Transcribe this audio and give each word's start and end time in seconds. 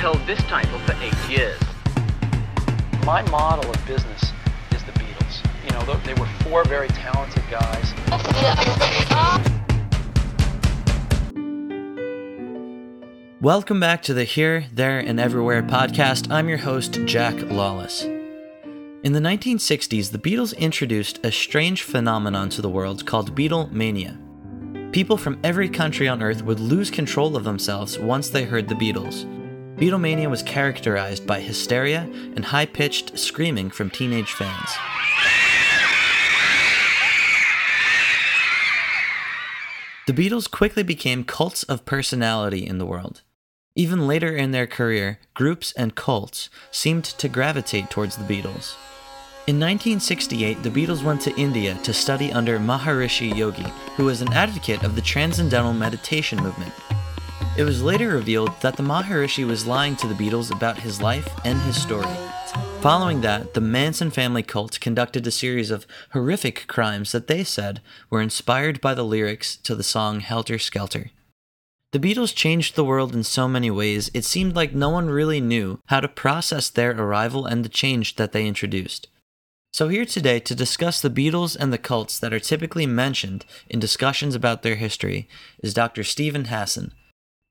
held 0.00 0.26
this 0.26 0.42
title 0.44 0.78
for 0.78 0.94
eight 1.02 1.28
years. 1.28 1.60
My 3.04 3.20
model 3.30 3.70
of 3.70 3.86
business 3.86 4.32
is 4.72 4.82
the 4.84 4.92
Beatles. 4.92 5.44
You 5.62 5.72
know, 5.72 5.94
they 6.06 6.14
were 6.14 6.26
four 6.42 6.64
very 6.64 6.88
talented 6.88 7.42
guys. 7.50 7.92
Welcome 13.42 13.78
back 13.78 14.00
to 14.04 14.14
the 14.14 14.24
Here, 14.24 14.64
There, 14.72 15.00
and 15.00 15.20
Everywhere 15.20 15.62
podcast. 15.62 16.32
I'm 16.32 16.48
your 16.48 16.56
host, 16.56 16.98
Jack 17.04 17.34
Lawless. 17.50 18.04
In 18.04 19.12
the 19.12 19.20
1960s, 19.20 20.12
the 20.12 20.18
Beatles 20.18 20.56
introduced 20.56 21.20
a 21.26 21.30
strange 21.30 21.82
phenomenon 21.82 22.48
to 22.48 22.62
the 22.62 22.70
world 22.70 23.04
called 23.04 23.36
Beatlemania. 23.36 24.16
People 24.92 25.18
from 25.18 25.38
every 25.44 25.68
country 25.68 26.08
on 26.08 26.22
Earth 26.22 26.42
would 26.42 26.58
lose 26.58 26.90
control 26.90 27.36
of 27.36 27.44
themselves 27.44 27.98
once 27.98 28.30
they 28.30 28.44
heard 28.44 28.66
the 28.66 28.74
Beatles. 28.74 29.26
Beatlemania 29.80 30.28
was 30.28 30.42
characterized 30.42 31.26
by 31.26 31.40
hysteria 31.40 32.00
and 32.36 32.44
high 32.44 32.66
pitched 32.66 33.18
screaming 33.18 33.70
from 33.70 33.88
teenage 33.88 34.30
fans. 34.30 34.70
The 40.06 40.12
Beatles 40.12 40.50
quickly 40.50 40.82
became 40.82 41.24
cults 41.24 41.62
of 41.62 41.86
personality 41.86 42.66
in 42.66 42.76
the 42.76 42.84
world. 42.84 43.22
Even 43.74 44.06
later 44.06 44.36
in 44.36 44.50
their 44.50 44.66
career, 44.66 45.18
groups 45.32 45.72
and 45.72 45.94
cults 45.94 46.50
seemed 46.70 47.04
to 47.04 47.28
gravitate 47.28 47.88
towards 47.88 48.16
the 48.16 48.24
Beatles. 48.24 48.76
In 49.46 49.58
1968, 49.58 50.62
the 50.62 50.68
Beatles 50.68 51.02
went 51.02 51.22
to 51.22 51.34
India 51.36 51.74
to 51.84 51.94
study 51.94 52.30
under 52.30 52.58
Maharishi 52.58 53.34
Yogi, 53.34 53.72
who 53.96 54.04
was 54.04 54.20
an 54.20 54.32
advocate 54.34 54.84
of 54.84 54.94
the 54.94 55.00
Transcendental 55.00 55.72
Meditation 55.72 56.38
movement. 56.42 56.74
It 57.56 57.64
was 57.64 57.82
later 57.82 58.10
revealed 58.10 58.52
that 58.60 58.76
the 58.76 58.82
Maharishi 58.82 59.44
was 59.44 59.66
lying 59.66 59.96
to 59.96 60.06
the 60.06 60.14
Beatles 60.14 60.54
about 60.54 60.78
his 60.78 61.02
life 61.02 61.28
and 61.44 61.60
his 61.62 61.80
story. 61.80 62.16
Following 62.80 63.20
that, 63.22 63.54
the 63.54 63.60
Manson 63.60 64.10
family 64.10 64.44
cult 64.44 64.78
conducted 64.80 65.26
a 65.26 65.32
series 65.32 65.70
of 65.70 65.86
horrific 66.12 66.66
crimes 66.68 67.10
that 67.10 67.26
they 67.26 67.42
said 67.42 67.82
were 68.08 68.22
inspired 68.22 68.80
by 68.80 68.94
the 68.94 69.02
lyrics 69.02 69.56
to 69.56 69.74
the 69.74 69.82
song 69.82 70.20
Helter 70.20 70.58
Skelter. 70.58 71.10
The 71.90 71.98
Beatles 71.98 72.34
changed 72.34 72.76
the 72.76 72.84
world 72.84 73.16
in 73.16 73.24
so 73.24 73.48
many 73.48 73.70
ways, 73.70 74.12
it 74.14 74.24
seemed 74.24 74.54
like 74.54 74.72
no 74.72 74.88
one 74.88 75.10
really 75.10 75.40
knew 75.40 75.80
how 75.86 75.98
to 75.98 76.08
process 76.08 76.70
their 76.70 76.92
arrival 76.92 77.46
and 77.46 77.64
the 77.64 77.68
change 77.68 78.14
that 78.14 78.30
they 78.30 78.46
introduced. 78.46 79.08
So, 79.72 79.88
here 79.88 80.04
today 80.04 80.38
to 80.40 80.54
discuss 80.54 81.00
the 81.00 81.10
Beatles 81.10 81.56
and 81.58 81.72
the 81.72 81.78
cults 81.78 82.18
that 82.20 82.32
are 82.32 82.40
typically 82.40 82.86
mentioned 82.86 83.44
in 83.68 83.80
discussions 83.80 84.36
about 84.36 84.62
their 84.62 84.76
history 84.76 85.28
is 85.62 85.74
Dr. 85.74 86.04
Steven 86.04 86.46
Hassan. 86.46 86.92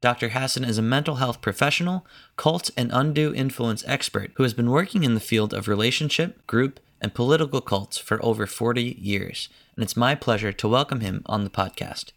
Dr. 0.02 0.30
Hassan 0.30 0.64
is 0.64 0.78
a 0.78 0.82
mental 0.82 1.16
health 1.16 1.42
professional, 1.42 2.06
cult, 2.38 2.72
and 2.78 2.90
undue 2.94 3.34
influence 3.34 3.84
expert 3.86 4.32
who 4.36 4.44
has 4.44 4.54
been 4.54 4.70
working 4.70 5.04
in 5.04 5.14
the 5.14 5.20
field 5.20 5.54
of 5.54 5.68
relationship, 5.68 6.48
group, 6.48 6.80
and 7.02 7.14
political 7.14 7.60
cults 7.60 7.98
for 7.98 8.24
over 8.24 8.48
40 8.48 8.98
years. 8.98 9.50
And 9.76 9.84
it's 9.84 9.98
my 9.98 10.16
pleasure 10.16 10.54
to 10.54 10.68
welcome 10.70 11.02
him 11.02 11.22
on 11.26 11.44
the 11.44 11.50
podcast. 11.50 12.14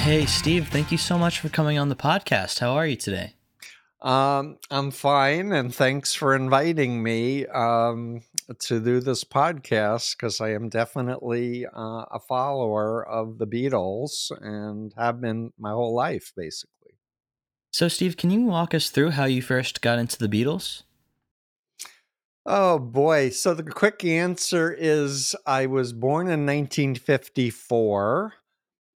Hey, 0.00 0.24
Steve, 0.24 0.68
thank 0.68 0.90
you 0.90 0.96
so 0.96 1.18
much 1.18 1.40
for 1.40 1.50
coming 1.50 1.78
on 1.78 1.90
the 1.90 1.96
podcast. 1.96 2.60
How 2.60 2.72
are 2.72 2.86
you 2.86 2.96
today? 2.96 3.34
Um, 4.06 4.58
I'm 4.70 4.92
fine, 4.92 5.50
and 5.50 5.74
thanks 5.74 6.14
for 6.14 6.36
inviting 6.36 7.02
me 7.02 7.44
um, 7.46 8.20
to 8.60 8.78
do 8.78 9.00
this 9.00 9.24
podcast 9.24 10.16
because 10.16 10.40
I 10.40 10.52
am 10.52 10.68
definitely 10.68 11.66
uh, 11.66 12.04
a 12.12 12.20
follower 12.20 13.04
of 13.04 13.38
the 13.38 13.48
Beatles 13.48 14.30
and 14.40 14.94
have 14.96 15.20
been 15.20 15.52
my 15.58 15.72
whole 15.72 15.92
life, 15.92 16.32
basically. 16.36 16.92
So, 17.72 17.88
Steve, 17.88 18.16
can 18.16 18.30
you 18.30 18.42
walk 18.42 18.74
us 18.74 18.90
through 18.90 19.10
how 19.10 19.24
you 19.24 19.42
first 19.42 19.82
got 19.82 19.98
into 19.98 20.18
the 20.18 20.28
Beatles? 20.28 20.84
Oh 22.46 22.78
boy. 22.78 23.30
So, 23.30 23.54
the 23.54 23.64
quick 23.64 24.04
answer 24.04 24.72
is 24.72 25.34
I 25.46 25.66
was 25.66 25.92
born 25.92 26.28
in 26.28 26.46
1954 26.46 28.34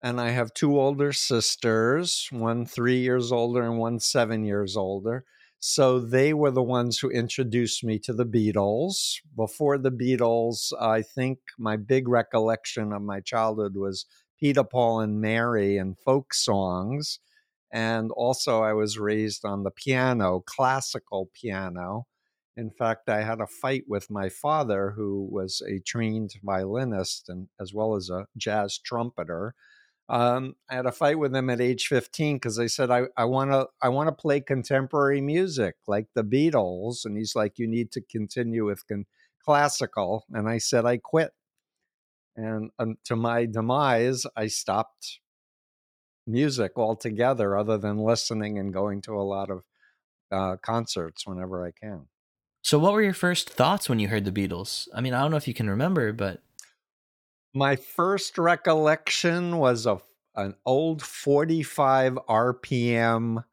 and 0.03 0.19
I 0.19 0.29
have 0.29 0.53
two 0.53 0.79
older 0.79 1.13
sisters, 1.13 2.27
one 2.31 2.65
three 2.65 2.99
years 2.99 3.31
older 3.31 3.63
and 3.63 3.77
one 3.77 3.99
seven 3.99 4.43
years 4.43 4.75
older. 4.75 5.25
So 5.59 5.99
they 5.99 6.33
were 6.33 6.49
the 6.49 6.63
ones 6.63 6.97
who 6.97 7.09
introduced 7.11 7.83
me 7.83 7.99
to 7.99 8.13
the 8.13 8.25
Beatles. 8.25 9.17
Before 9.35 9.77
the 9.77 9.91
Beatles, 9.91 10.73
I 10.79 11.03
think 11.03 11.37
my 11.59 11.77
big 11.77 12.07
recollection 12.07 12.91
of 12.91 13.03
my 13.03 13.19
childhood 13.19 13.75
was 13.75 14.07
Peter, 14.39 14.63
Paul, 14.63 15.01
and 15.01 15.21
Mary 15.21 15.77
and 15.77 15.99
folk 15.99 16.33
songs. 16.33 17.19
And 17.71 18.09
also, 18.11 18.63
I 18.63 18.73
was 18.73 18.97
raised 18.97 19.45
on 19.45 19.61
the 19.61 19.71
piano, 19.71 20.41
classical 20.43 21.29
piano. 21.31 22.07
In 22.57 22.71
fact, 22.71 23.07
I 23.07 23.21
had 23.21 23.39
a 23.39 23.47
fight 23.47 23.83
with 23.87 24.09
my 24.09 24.29
father, 24.29 24.93
who 24.97 25.29
was 25.31 25.61
a 25.69 25.79
trained 25.79 26.31
violinist 26.43 27.29
and 27.29 27.49
as 27.61 27.71
well 27.71 27.95
as 27.95 28.09
a 28.09 28.25
jazz 28.35 28.79
trumpeter 28.79 29.53
um, 30.11 30.57
I 30.69 30.75
had 30.75 30.85
a 30.85 30.91
fight 30.91 31.17
with 31.17 31.31
them 31.31 31.49
at 31.49 31.61
age 31.61 31.87
15 31.87 32.35
because 32.35 32.59
I 32.59 32.67
said 32.67 32.91
I 32.91 33.23
want 33.23 33.51
to 33.51 33.67
I 33.81 33.87
want 33.87 34.09
to 34.09 34.11
play 34.11 34.41
contemporary 34.41 35.21
music 35.21 35.75
like 35.87 36.07
the 36.13 36.23
Beatles, 36.23 37.05
and 37.05 37.15
he's 37.15 37.33
like, 37.33 37.57
you 37.57 37.65
need 37.65 37.93
to 37.93 38.01
continue 38.01 38.65
with 38.65 38.85
con- 38.87 39.05
classical, 39.41 40.25
and 40.33 40.49
I 40.49 40.57
said 40.57 40.85
I 40.85 40.97
quit. 40.97 41.31
And 42.35 42.71
um, 42.77 42.97
to 43.05 43.15
my 43.15 43.45
demise, 43.45 44.25
I 44.35 44.47
stopped 44.47 45.19
music 46.27 46.73
altogether, 46.75 47.57
other 47.57 47.77
than 47.77 47.97
listening 47.97 48.59
and 48.59 48.73
going 48.73 49.01
to 49.03 49.13
a 49.13 49.23
lot 49.23 49.49
of 49.49 49.63
uh, 50.29 50.57
concerts 50.57 51.25
whenever 51.25 51.65
I 51.65 51.71
can. 51.71 52.07
So, 52.63 52.77
what 52.77 52.91
were 52.91 53.01
your 53.01 53.13
first 53.13 53.49
thoughts 53.49 53.87
when 53.87 53.99
you 53.99 54.09
heard 54.09 54.25
the 54.25 54.31
Beatles? 54.31 54.89
I 54.93 54.99
mean, 54.99 55.13
I 55.13 55.21
don't 55.21 55.31
know 55.31 55.37
if 55.37 55.47
you 55.47 55.53
can 55.53 55.69
remember, 55.69 56.11
but 56.11 56.41
my 57.53 57.75
first 57.75 58.37
recollection 58.37 59.57
was 59.57 59.85
a 59.85 59.99
an 60.35 60.55
old 60.65 61.01
45 61.01 62.17
RPM 62.29 63.43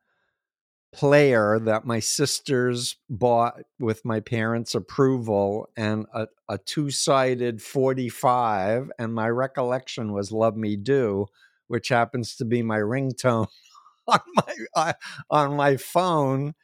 player 0.93 1.59
that 1.59 1.85
my 1.85 2.01
sisters 2.01 2.97
bought 3.11 3.61
with 3.79 4.05
my 4.05 4.21
parents' 4.21 4.75
approval 4.75 5.69
and 5.77 6.07
a, 6.15 6.27
a 6.49 6.59
two 6.59 6.91
sided 6.91 7.61
45. 7.61 8.91
And 8.99 9.15
my 9.15 9.29
recollection 9.29 10.13
was 10.13 10.33
Love 10.33 10.57
Me 10.57 10.77
Do, 10.77 11.27
which 11.67 11.89
happens 11.89 12.37
to 12.37 12.45
be 12.45 12.63
my 12.63 12.79
ringtone 12.79 13.49
on 14.07 14.21
my, 14.37 14.55
uh, 14.75 14.93
on 15.31 15.57
my 15.57 15.77
phone. 15.77 16.55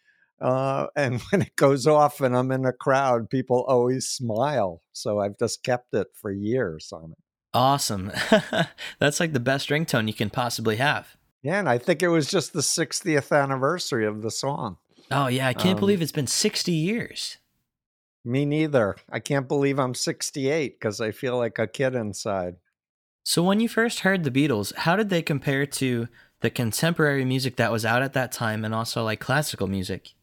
Uh, 0.41 0.87
and 0.97 1.21
when 1.31 1.43
it 1.43 1.56
goes 1.56 1.87
off 1.87 2.21
and 2.21 2.37
I'm 2.37 2.51
in 2.53 2.65
a 2.65 2.72
crowd, 2.72 3.31
people 3.31 3.65
always 3.69 4.09
smile. 4.09 4.83
So 4.93 5.21
I've 5.21 5.39
just 5.39 5.62
kept 5.62 5.95
it 5.95 6.09
for 6.15 6.31
years 6.33 6.91
on 6.93 7.12
it. 7.12 7.23
Awesome. 7.54 8.10
That's 8.98 9.20
like 9.20 9.32
the 9.32 9.41
best 9.41 9.69
ringtone 9.69 10.09
you 10.09 10.15
can 10.15 10.28
possibly 10.28 10.76
have. 10.76 11.16
Yeah, 11.42 11.60
and 11.60 11.69
I 11.69 11.78
think 11.78 12.03
it 12.03 12.09
was 12.09 12.26
just 12.26 12.53
the 12.53 12.60
60th 12.60 13.31
anniversary 13.31 14.06
of 14.06 14.22
the 14.22 14.31
song. 14.31 14.78
Oh, 15.10 15.28
yeah. 15.28 15.47
I 15.47 15.54
can't 15.54 15.76
um, 15.76 15.81
believe 15.81 16.03
it's 16.03 16.10
been 16.10 16.26
60 16.26 16.72
years. 16.72 17.37
Me 18.25 18.44
neither. 18.44 18.97
I 19.10 19.20
can't 19.20 19.47
believe 19.47 19.78
I'm 19.78 19.94
68 19.94 20.81
because 20.81 21.00
I 21.00 21.10
feel 21.10 21.37
like 21.37 21.59
a 21.59 21.66
kid 21.66 21.94
inside. 21.94 22.56
So, 23.22 23.42
when 23.42 23.60
you 23.60 23.69
first 23.69 24.00
heard 24.00 24.25
the 24.25 24.31
Beatles, 24.31 24.75
how 24.75 24.97
did 24.97 25.10
they 25.10 25.22
compare 25.22 25.66
to 25.66 26.09
the 26.41 26.50
contemporary 26.50 27.25
music 27.25 27.56
that 27.56 27.72
was 27.72 27.84
out 27.84 28.03
at 28.03 28.15
that 28.15 28.33
time 28.33 28.65
and 28.65 28.74
also 28.74 29.04
like 29.04 29.21
classical 29.21 29.66
music? 29.66 30.15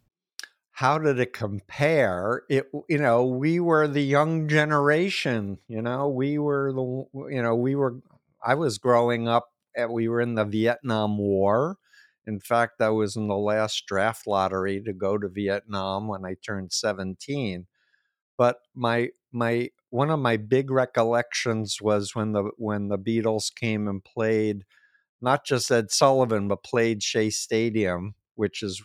How 0.81 0.97
did 0.97 1.19
it 1.19 1.31
compare? 1.31 2.41
It 2.49 2.65
you 2.89 2.97
know 2.97 3.23
we 3.23 3.59
were 3.59 3.87
the 3.87 4.01
young 4.01 4.47
generation 4.47 5.59
you 5.67 5.79
know 5.79 6.09
we 6.09 6.39
were 6.39 6.73
the 6.73 7.05
you 7.31 7.41
know 7.43 7.55
we 7.55 7.75
were 7.75 8.01
i 8.43 8.55
was 8.55 8.79
growing 8.79 9.27
up 9.27 9.49
and 9.75 9.91
we 9.93 10.07
were 10.07 10.19
in 10.21 10.33
the 10.33 10.43
vietnam 10.43 11.19
war. 11.19 11.77
In 12.25 12.39
fact 12.39 12.81
i 12.81 12.89
was 12.89 13.15
in 13.15 13.27
the 13.27 13.37
last 13.37 13.85
draft 13.85 14.25
lottery 14.25 14.81
to 14.81 14.91
go 14.91 15.19
to 15.19 15.29
vietnam 15.29 16.07
when 16.07 16.25
i 16.25 16.35
turned 16.43 16.73
17 16.73 17.67
but 18.35 18.57
my 18.73 19.09
my 19.31 19.69
one 19.91 20.09
of 20.09 20.19
my 20.19 20.35
big 20.35 20.71
recollections 20.71 21.79
was 21.79 22.15
when 22.15 22.31
the 22.31 22.49
when 22.57 22.87
the 22.87 22.97
beatles 22.97 23.53
came 23.53 23.87
and 23.87 24.03
played 24.03 24.63
not 25.21 25.45
just 25.45 25.71
ed 25.71 25.91
sullivan 25.91 26.47
but 26.47 26.63
played 26.63 27.03
shea 27.03 27.29
stadium 27.29 28.15
which 28.33 28.63
is 28.63 28.81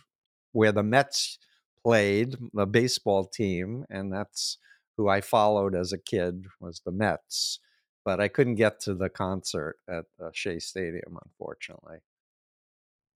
where 0.51 0.71
the 0.71 0.83
mets 0.83 1.39
played 1.83 2.35
the 2.53 2.65
baseball 2.65 3.25
team, 3.25 3.85
and 3.89 4.11
that's 4.11 4.57
who 4.97 5.07
I 5.07 5.21
followed 5.21 5.75
as 5.75 5.93
a 5.93 5.97
kid 5.97 6.47
was 6.59 6.81
the 6.81 6.91
Mets. 6.91 7.59
But 8.03 8.19
I 8.19 8.27
couldn't 8.29 8.55
get 8.55 8.79
to 8.81 8.95
the 8.95 9.09
concert 9.09 9.77
at 9.87 10.05
uh, 10.21 10.29
Shea 10.33 10.59
Stadium, 10.59 11.17
unfortunately. 11.25 11.99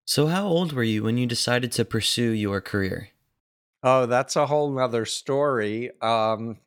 So, 0.04 0.26
how 0.26 0.48
old 0.48 0.72
were 0.72 0.82
you 0.82 1.04
when 1.04 1.18
you 1.18 1.26
decided 1.26 1.70
to 1.72 1.84
pursue 1.84 2.30
your 2.30 2.60
career? 2.60 3.10
Oh, 3.82 4.06
that's 4.06 4.36
a 4.36 4.46
whole 4.46 4.70
nother 4.70 5.06
story. 5.06 5.90
Um, 6.02 6.58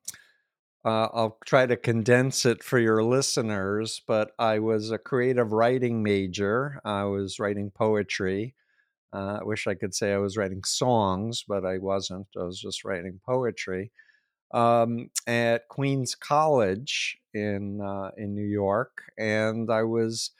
uh, 0.85 1.07
I'll 1.13 1.37
try 1.45 1.65
to 1.65 1.77
condense 1.77 2.45
it 2.45 2.63
for 2.63 2.79
your 2.79 3.03
listeners, 3.03 4.01
but 4.05 4.31
I 4.37 4.59
was 4.59 4.91
a 4.91 4.97
creative 4.97 5.53
writing 5.53 6.03
major. 6.03 6.81
I 6.83 7.05
was 7.05 7.39
writing 7.39 7.71
poetry. 7.71 8.55
Uh, 9.13 9.39
I 9.41 9.43
wish 9.43 9.67
I 9.67 9.75
could 9.75 9.93
say 9.93 10.13
I 10.13 10.17
was 10.17 10.37
writing 10.37 10.63
songs, 10.63 11.43
but 11.47 11.65
I 11.65 11.77
wasn't. 11.77 12.27
I 12.39 12.43
was 12.43 12.59
just 12.59 12.83
writing 12.83 13.19
poetry 13.25 13.91
um, 14.53 15.09
at 15.27 15.67
Queens 15.69 16.15
College 16.15 17.17
in 17.33 17.81
uh, 17.81 18.11
in 18.17 18.35
New 18.35 18.45
York, 18.47 19.03
and 19.17 19.71
I 19.71 19.83
was 19.83 20.31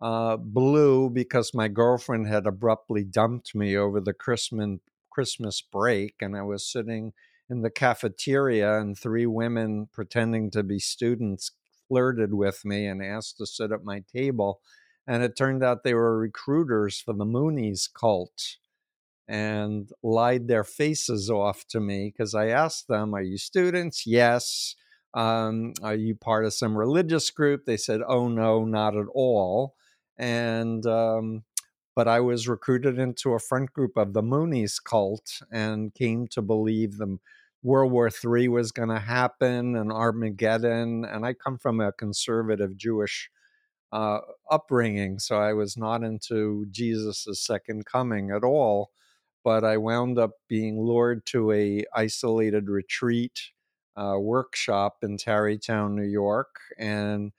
uh, 0.00 0.36
blue 0.36 1.10
because 1.10 1.54
my 1.54 1.68
girlfriend 1.68 2.28
had 2.28 2.46
abruptly 2.46 3.04
dumped 3.04 3.54
me 3.54 3.76
over 3.76 4.00
the 4.00 4.14
Christmas 4.14 4.78
Christmas 5.10 5.60
break, 5.60 6.16
and 6.20 6.36
I 6.36 6.42
was 6.42 6.66
sitting 6.70 7.12
in 7.50 7.62
the 7.62 7.70
cafeteria, 7.70 8.78
and 8.80 8.96
three 8.96 9.26
women 9.26 9.88
pretending 9.92 10.50
to 10.52 10.62
be 10.62 10.78
students 10.78 11.52
flirted 11.88 12.34
with 12.34 12.64
me 12.64 12.86
and 12.86 13.02
asked 13.02 13.38
to 13.38 13.46
sit 13.46 13.72
at 13.72 13.84
my 13.84 14.04
table. 14.14 14.60
And 15.08 15.22
it 15.22 15.36
turned 15.36 15.64
out 15.64 15.84
they 15.84 15.94
were 15.94 16.18
recruiters 16.18 17.00
for 17.00 17.14
the 17.14 17.24
Moonies 17.24 17.88
cult 17.92 18.58
and 19.26 19.90
lied 20.02 20.48
their 20.48 20.64
faces 20.64 21.30
off 21.30 21.66
to 21.68 21.80
me 21.80 22.12
because 22.12 22.34
I 22.34 22.48
asked 22.48 22.88
them, 22.88 23.14
Are 23.14 23.22
you 23.22 23.38
students? 23.38 24.06
Yes. 24.06 24.76
Um, 25.14 25.72
are 25.82 25.94
you 25.94 26.14
part 26.14 26.44
of 26.44 26.52
some 26.52 26.76
religious 26.76 27.30
group? 27.30 27.64
They 27.64 27.78
said, 27.78 28.02
Oh, 28.06 28.28
no, 28.28 28.66
not 28.66 28.94
at 28.96 29.06
all. 29.14 29.76
And, 30.18 30.84
um, 30.84 31.44
but 31.96 32.06
I 32.06 32.20
was 32.20 32.46
recruited 32.46 32.98
into 32.98 33.32
a 33.32 33.38
front 33.38 33.72
group 33.72 33.96
of 33.96 34.12
the 34.12 34.22
Moonies 34.22 34.76
cult 34.82 35.40
and 35.50 35.94
came 35.94 36.28
to 36.28 36.42
believe 36.42 36.98
the 36.98 37.18
World 37.62 37.92
War 37.92 38.08
III 38.08 38.48
was 38.48 38.72
going 38.72 38.90
to 38.90 38.98
happen 38.98 39.74
and 39.74 39.90
Armageddon. 39.90 41.06
And 41.06 41.24
I 41.24 41.32
come 41.32 41.56
from 41.56 41.80
a 41.80 41.92
conservative 41.92 42.76
Jewish 42.76 43.30
uh, 43.92 44.20
upbringing, 44.50 45.18
so 45.18 45.38
I 45.38 45.54
was 45.54 45.76
not 45.76 46.02
into 46.04 46.66
Jesus' 46.70 47.26
second 47.44 47.86
coming 47.86 48.30
at 48.30 48.44
all 48.44 48.90
but 49.44 49.64
I 49.64 49.76
wound 49.78 50.18
up 50.18 50.32
being 50.48 50.80
lured 50.80 51.24
to 51.26 51.52
a 51.52 51.84
isolated 51.94 52.68
retreat 52.68 53.40
uh, 53.96 54.16
workshop 54.18 54.98
in 55.02 55.16
Tarrytown, 55.16 55.96
New 55.96 56.08
York, 56.08 56.56
and 56.78 57.32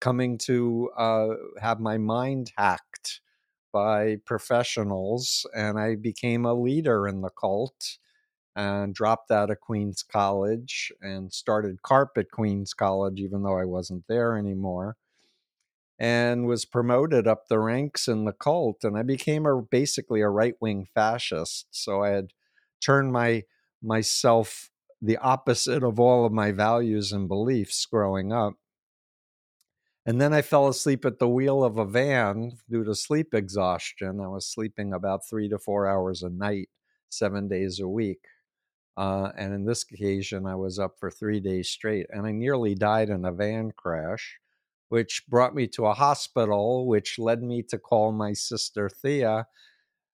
coming 0.00 0.38
to 0.38 0.90
uh, 0.96 1.28
have 1.60 1.80
my 1.80 1.98
mind 1.98 2.52
hacked 2.56 3.20
by 3.72 4.16
professionals, 4.24 5.46
and 5.54 5.78
I 5.78 5.96
became 5.96 6.46
a 6.46 6.54
leader 6.54 7.08
in 7.08 7.20
the 7.22 7.30
cult 7.30 7.98
and 8.56 8.94
dropped 8.94 9.30
out 9.30 9.50
of 9.50 9.60
Queens 9.60 10.02
College 10.02 10.92
and 11.02 11.32
started 11.32 11.82
CARP 11.82 12.18
at 12.18 12.30
Queens 12.30 12.74
College, 12.74 13.20
even 13.20 13.42
though 13.42 13.58
I 13.58 13.64
wasn't 13.66 14.04
there 14.08 14.36
anymore 14.38 14.96
and 15.98 16.46
was 16.46 16.64
promoted 16.64 17.26
up 17.26 17.48
the 17.48 17.58
ranks 17.58 18.06
in 18.06 18.24
the 18.24 18.32
cult 18.32 18.84
and 18.84 18.98
i 18.98 19.02
became 19.02 19.46
a 19.46 19.62
basically 19.62 20.20
a 20.20 20.28
right-wing 20.28 20.86
fascist 20.94 21.66
so 21.70 22.02
i 22.02 22.10
had 22.10 22.28
turned 22.80 23.12
my 23.12 23.42
myself 23.82 24.70
the 25.00 25.16
opposite 25.18 25.82
of 25.82 26.00
all 26.00 26.24
of 26.24 26.32
my 26.32 26.52
values 26.52 27.12
and 27.12 27.28
beliefs 27.28 27.86
growing 27.86 28.32
up. 28.32 28.54
And 30.04 30.20
then 30.20 30.32
i 30.32 30.42
fell 30.42 30.68
asleep 30.68 31.04
at 31.04 31.18
the 31.18 31.28
wheel 31.28 31.64
of 31.64 31.78
a 31.78 31.84
van 31.84 32.52
due 32.70 32.84
to 32.84 32.94
sleep 32.94 33.34
exhaustion. 33.34 34.20
I 34.20 34.28
was 34.28 34.50
sleeping 34.50 34.92
about 34.92 35.26
three 35.28 35.48
to 35.48 35.58
four 35.58 35.86
hours 35.86 36.22
a 36.22 36.30
night 36.30 36.68
seven 37.08 37.48
days 37.48 37.80
a 37.80 37.88
week 37.88 38.20
uh, 38.96 39.30
and 39.36 39.54
in 39.54 39.64
this 39.64 39.84
occasion 39.90 40.44
i 40.46 40.54
was 40.54 40.78
up 40.78 40.94
for 40.98 41.10
three 41.10 41.38
days 41.38 41.68
straight 41.68 42.06
and 42.10 42.26
i 42.26 42.32
nearly 42.32 42.74
died 42.74 43.08
in 43.08 43.24
a 43.24 43.32
van 43.32 43.70
crash 43.76 44.38
which 44.88 45.24
brought 45.28 45.54
me 45.54 45.66
to 45.68 45.86
a 45.86 45.94
hospital, 45.94 46.86
which 46.86 47.18
led 47.18 47.42
me 47.42 47.62
to 47.62 47.78
call 47.78 48.12
my 48.12 48.32
sister 48.32 48.88
Thea, 48.88 49.46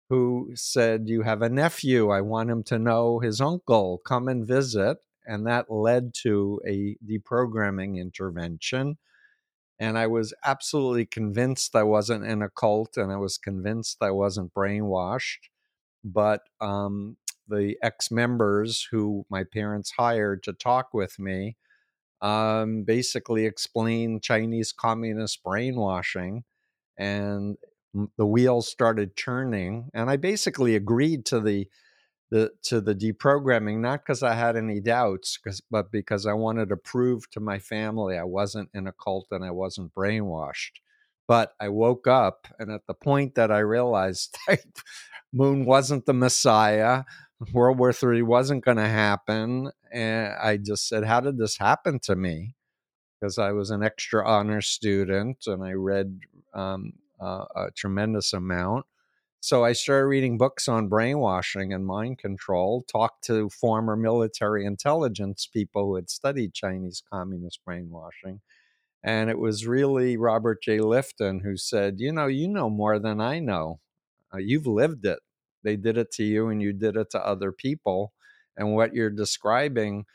who 0.09 0.51
said, 0.55 1.07
You 1.07 1.21
have 1.23 1.41
a 1.41 1.49
nephew. 1.49 2.09
I 2.09 2.21
want 2.21 2.49
him 2.49 2.63
to 2.63 2.79
know 2.79 3.19
his 3.19 3.41
uncle. 3.41 3.99
Come 4.05 4.27
and 4.27 4.45
visit. 4.45 4.97
And 5.25 5.45
that 5.45 5.69
led 5.69 6.13
to 6.23 6.61
a 6.65 6.95
deprogramming 7.05 7.97
intervention. 7.97 8.97
And 9.79 9.97
I 9.97 10.07
was 10.07 10.33
absolutely 10.43 11.05
convinced 11.05 11.75
I 11.75 11.83
wasn't 11.83 12.25
in 12.25 12.41
a 12.41 12.49
cult 12.49 12.97
and 12.97 13.11
I 13.11 13.17
was 13.17 13.37
convinced 13.37 13.97
I 14.01 14.11
wasn't 14.11 14.53
brainwashed. 14.53 15.49
But 16.03 16.41
um, 16.61 17.17
the 17.47 17.75
ex 17.83 18.09
members 18.09 18.87
who 18.91 19.25
my 19.29 19.43
parents 19.43 19.91
hired 19.97 20.43
to 20.43 20.53
talk 20.53 20.93
with 20.93 21.19
me 21.19 21.57
um, 22.21 22.83
basically 22.83 23.45
explained 23.45 24.23
Chinese 24.23 24.71
communist 24.71 25.43
brainwashing, 25.43 26.43
and 26.97 27.57
the 28.17 28.25
wheels 28.25 28.67
started 28.67 29.15
turning. 29.15 29.89
And 29.93 30.09
I 30.09 30.17
basically 30.17 30.75
agreed 30.75 31.25
to 31.27 31.39
the 31.39 31.67
the 32.29 32.51
to 32.63 32.81
the 32.81 32.93
deprogramming, 32.93 33.79
not 33.79 34.01
because 34.01 34.21
I 34.23 34.33
had 34.35 34.57
any 34.57 34.79
doubts, 34.79 35.39
but 35.71 35.91
because 35.91 36.25
I 36.25 36.33
wanted 36.33 36.69
to 36.69 36.77
prove 36.77 37.29
to 37.31 37.39
my 37.39 37.59
family 37.59 38.17
I 38.17 38.23
wasn't 38.23 38.69
in 38.73 38.87
a 38.87 38.91
cult 38.91 39.27
and 39.31 39.45
I 39.45 39.51
wasn't 39.51 39.93
brainwashed. 39.93 40.81
But 41.27 41.53
I 41.59 41.69
woke 41.69 42.07
up, 42.07 42.47
and 42.57 42.71
at 42.71 42.87
the 42.87 42.93
point 42.93 43.35
that 43.35 43.51
I 43.51 43.59
realized 43.59 44.37
Moon 45.33 45.65
wasn't 45.65 46.05
the 46.05 46.13
Messiah, 46.13 47.03
World 47.53 47.77
War 47.79 47.91
III 47.91 48.21
wasn't 48.23 48.65
going 48.65 48.77
to 48.77 48.87
happen. 48.87 49.71
And 49.91 50.33
I 50.41 50.57
just 50.57 50.87
said, 50.87 51.03
How 51.05 51.19
did 51.19 51.37
this 51.37 51.57
happen 51.57 51.99
to 52.01 52.15
me? 52.15 52.55
Because 53.19 53.37
I 53.37 53.51
was 53.51 53.71
an 53.71 53.83
extra 53.83 54.27
honor 54.27 54.61
student 54.61 55.47
and 55.47 55.63
I 55.63 55.73
read 55.73 56.19
um, 56.53 56.93
uh, 57.21 57.45
a 57.55 57.71
tremendous 57.75 58.33
amount. 58.33 58.85
So 59.39 59.63
I 59.63 59.73
started 59.73 60.07
reading 60.07 60.37
books 60.37 60.67
on 60.67 60.87
brainwashing 60.87 61.73
and 61.73 61.85
mind 61.85 62.17
control, 62.19 62.83
talked 62.83 63.23
to 63.25 63.49
former 63.49 63.95
military 63.95 64.65
intelligence 64.65 65.47
people 65.51 65.85
who 65.85 65.95
had 65.95 66.09
studied 66.09 66.53
Chinese 66.53 67.01
communist 67.11 67.59
brainwashing. 67.65 68.41
And 69.03 69.29
it 69.29 69.39
was 69.39 69.67
really 69.67 70.17
Robert 70.17 70.61
J. 70.63 70.79
Lifton 70.79 71.41
who 71.43 71.57
said, 71.57 71.99
You 71.99 72.11
know, 72.11 72.27
you 72.27 72.47
know 72.47 72.69
more 72.69 72.99
than 72.99 73.21
I 73.21 73.39
know. 73.39 73.79
Uh, 74.33 74.39
you've 74.39 74.67
lived 74.67 75.05
it 75.05 75.19
they 75.63 75.75
did 75.75 75.97
it 75.97 76.11
to 76.11 76.23
you 76.23 76.47
and 76.49 76.61
you 76.61 76.71
did 76.71 76.95
it 76.95 77.09
to 77.11 77.25
other 77.25 77.51
people. 77.51 78.13
And 78.57 78.73
what 78.73 78.93
you're 78.93 79.09
describing 79.09 80.05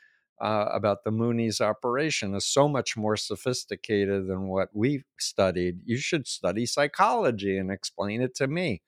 uh, 0.41 0.67
about 0.71 1.03
the 1.03 1.11
Moonies' 1.11 1.61
operation 1.61 2.35
is 2.35 2.45
so 2.45 2.67
much 2.67 2.97
more 2.97 3.15
sophisticated 3.15 4.27
than 4.27 4.47
what 4.47 4.69
we 4.73 5.03
studied. 5.19 5.79
You 5.85 5.97
should 5.97 6.27
study 6.27 6.65
psychology 6.65 7.57
and 7.57 7.71
explain 7.71 8.21
it 8.21 8.35
to 8.35 8.47
me. 8.47 8.81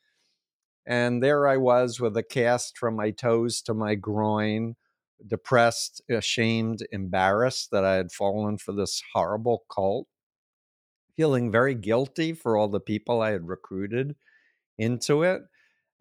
And 0.85 1.23
there 1.23 1.47
I 1.47 1.57
was 1.57 1.99
with 1.99 2.15
a 2.17 2.23
cast 2.23 2.77
from 2.77 2.95
my 2.95 3.11
toes 3.11 3.61
to 3.63 3.73
my 3.73 3.95
groin, 3.95 4.75
depressed, 5.25 6.01
ashamed, 6.09 6.85
embarrassed 6.91 7.71
that 7.71 7.85
I 7.85 7.95
had 7.95 8.11
fallen 8.11 8.57
for 8.57 8.73
this 8.73 9.01
horrible 9.13 9.63
cult, 9.73 10.07
feeling 11.15 11.51
very 11.51 11.73
guilty 11.73 12.33
for 12.33 12.57
all 12.57 12.67
the 12.67 12.79
people 12.79 13.21
I 13.21 13.31
had 13.31 13.47
recruited 13.47 14.15
into 14.77 15.23
it 15.23 15.41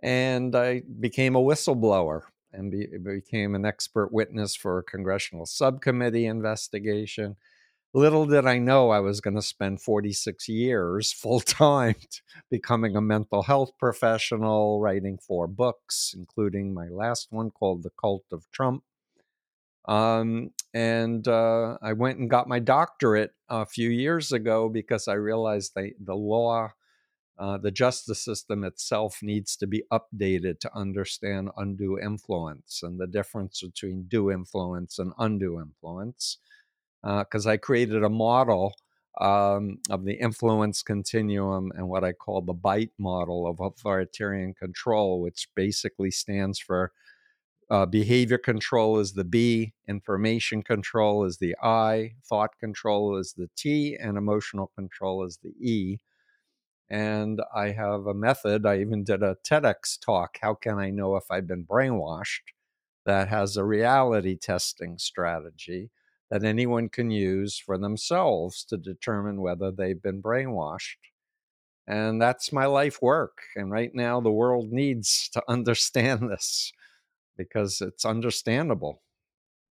and 0.03 0.55
I 0.55 0.83
became 1.01 1.35
a 1.37 1.41
whistleblower 1.43 2.23
and 2.55 2.71
be, 2.71 2.87
became 3.03 3.55
an 3.55 3.65
expert 3.65 4.13
witness 4.13 4.55
for 4.55 4.79
a 4.79 4.83
congressional 4.83 5.47
subcommittee 5.47 6.27
investigation. 6.27 7.37
Little 7.93 8.27
did 8.27 8.47
I 8.47 8.59
know 8.59 8.91
I 8.91 8.99
was 9.01 9.21
going 9.21 9.37
to 9.37 9.43
spend 9.43 9.81
46 9.81 10.49
years 10.49 11.13
full 11.23 11.41
time 11.41 11.97
becoming 12.51 12.97
a 12.97 13.01
mental 13.01 13.43
health 13.43 13.73
professional, 13.79 14.81
writing 14.81 15.19
four 15.19 15.47
books, 15.47 16.15
including 16.17 16.75
my 16.75 16.89
last 16.89 17.29
one 17.31 17.51
called 17.51 17.83
The 17.83 17.91
Cult 17.91 18.25
of 18.33 18.51
Trump. 18.51 18.83
Um, 19.87 20.51
and 20.73 21.29
uh, 21.29 21.77
I 21.83 21.93
went 21.93 22.19
and 22.19 22.31
got 22.31 22.49
my 22.49 22.59
doctorate 22.59 23.33
a 23.49 23.67
few 23.67 23.91
years 23.91 24.33
ago 24.33 24.69
because 24.69 25.09
I 25.09 25.15
realized 25.15 25.73
the, 25.75 25.93
the 26.01 26.17
law 26.17 26.71
uh, 27.39 27.59
the 27.59 27.71
justice 27.71 28.25
system 28.25 28.63
itself 28.63 29.19
needs 29.23 29.57
to 29.57 29.67
be 29.67 29.83
updated 29.93 30.61
to 30.61 30.75
understand 30.75 31.51
undue 31.57 31.99
influence 31.99 32.81
and 32.83 33.01
the 33.01 33.09
difference 33.09 33.61
between 33.61 34.05
due 34.05 34.31
influence 34.31 34.99
and 34.99 35.13
undue 35.19 35.61
influence. 35.61 36.39
Because 37.03 37.47
uh, 37.47 37.51
I 37.51 37.57
created 37.57 38.03
a 38.03 38.09
model 38.09 38.75
um, 39.21 39.79
of 39.91 40.05
the 40.05 40.15
influence 40.15 40.83
continuum 40.83 41.71
and 41.77 41.89
what 41.89 42.05
I 42.05 42.13
call 42.13 42.41
the 42.41 42.53
BITE 42.53 42.93
model 42.99 43.47
of 43.47 43.61
authoritarian 43.61 44.55
control, 44.55 45.21
which 45.21 45.49
basically 45.55 46.11
stands 46.11 46.59
for 46.59 46.93
uh, 47.71 47.87
behavior 47.87 48.39
control 48.39 48.99
is 48.99 49.13
the 49.13 49.25
B, 49.25 49.73
information 49.89 50.63
control 50.63 51.25
is 51.25 51.39
the 51.39 51.57
I, 51.63 52.13
thought 52.29 52.59
control 52.59 53.17
is 53.17 53.33
the 53.33 53.49
T, 53.57 53.97
and 54.01 54.17
emotional 54.17 54.71
control 54.77 55.25
is 55.25 55.39
the 55.43 55.55
E 55.61 55.99
and 56.91 57.41
I 57.55 57.71
have 57.71 58.07
a 58.07 58.15
method. 58.15 58.67
I 58.67 58.81
even 58.81 59.05
did 59.05 59.23
a 59.23 59.37
TEDx 59.49 59.99
talk. 59.99 60.39
How 60.41 60.55
can 60.55 60.79
I 60.79 60.91
know 60.91 61.17
if 61.17 61.25
I've 61.31 61.47
been 61.47 61.65
brainwashed? 61.65 62.41
that 63.05 63.29
has 63.29 63.57
a 63.57 63.65
reality 63.65 64.37
testing 64.37 64.99
strategy 64.99 65.91
that 66.31 66.45
anyone 66.45 66.89
can 66.89 67.11
use 67.11 67.59
for 67.59 67.79
themselves 67.79 68.65
to 68.65 68.77
determine 68.77 69.41
whether 69.41 69.71
they've 69.71 70.03
been 70.03 70.23
brainwashed. 70.23 70.97
And 71.87 72.21
that's 72.21 72.53
my 72.53 72.65
life 72.65 73.03
work. 73.03 73.43
And 73.57 73.71
right 73.71 73.95
now, 73.95 74.21
the 74.21 74.33
world 74.33 74.73
needs 74.73 75.29
to 75.35 75.43
understand 75.49 76.31
this 76.31 76.73
because 77.37 77.81
it's 77.81 78.05
understandable. 78.05 79.03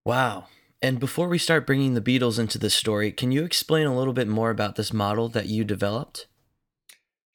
Wow. 0.05 0.45
And 0.81 0.99
before 0.99 1.29
we 1.29 1.37
start 1.37 1.65
bringing 1.65 1.93
the 1.93 2.01
Beatles 2.01 2.37
into 2.37 2.57
this 2.57 2.73
story, 2.73 3.11
can 3.11 3.31
you 3.31 3.45
explain 3.45 3.87
a 3.87 3.95
little 3.95 4.13
bit 4.13 4.27
more 4.27 4.49
about 4.49 4.75
this 4.75 4.91
model 4.91 5.29
that 5.29 5.47
you 5.47 5.63
developed? 5.63 6.27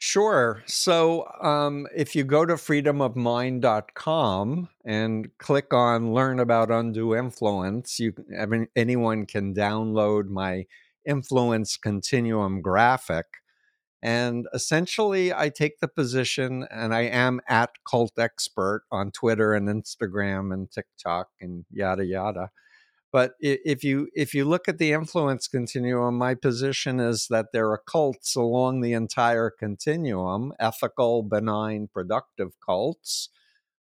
Sure. 0.00 0.62
So 0.66 1.26
um, 1.40 1.88
if 1.94 2.14
you 2.14 2.22
go 2.22 2.46
to 2.46 2.54
freedomofmind.com 2.54 4.68
and 4.84 5.28
click 5.38 5.74
on 5.74 6.14
Learn 6.14 6.38
About 6.38 6.70
Undue 6.70 7.16
Influence, 7.16 7.98
you 7.98 8.14
anyone 8.76 9.26
can 9.26 9.52
download 9.54 10.28
my 10.28 10.66
influence 11.04 11.76
continuum 11.76 12.62
graphic. 12.62 13.26
And 14.00 14.46
essentially, 14.54 15.34
I 15.34 15.48
take 15.48 15.80
the 15.80 15.88
position, 15.88 16.68
and 16.70 16.94
I 16.94 17.00
am 17.00 17.40
at 17.48 17.70
cult 17.84 18.16
expert 18.16 18.84
on 18.92 19.10
Twitter 19.10 19.54
and 19.54 19.68
Instagram 19.68 20.54
and 20.54 20.70
TikTok 20.70 21.30
and 21.40 21.64
yada 21.72 22.04
yada 22.04 22.52
but 23.12 23.32
if 23.40 23.82
you 23.84 24.08
if 24.14 24.34
you 24.34 24.44
look 24.44 24.68
at 24.68 24.78
the 24.78 24.92
influence 24.92 25.48
continuum, 25.48 26.18
my 26.18 26.34
position 26.34 27.00
is 27.00 27.28
that 27.28 27.46
there 27.52 27.70
are 27.70 27.82
cults 27.86 28.36
along 28.36 28.80
the 28.80 28.92
entire 28.92 29.50
continuum: 29.50 30.52
ethical, 30.60 31.22
benign, 31.22 31.88
productive 31.92 32.52
cults, 32.64 33.30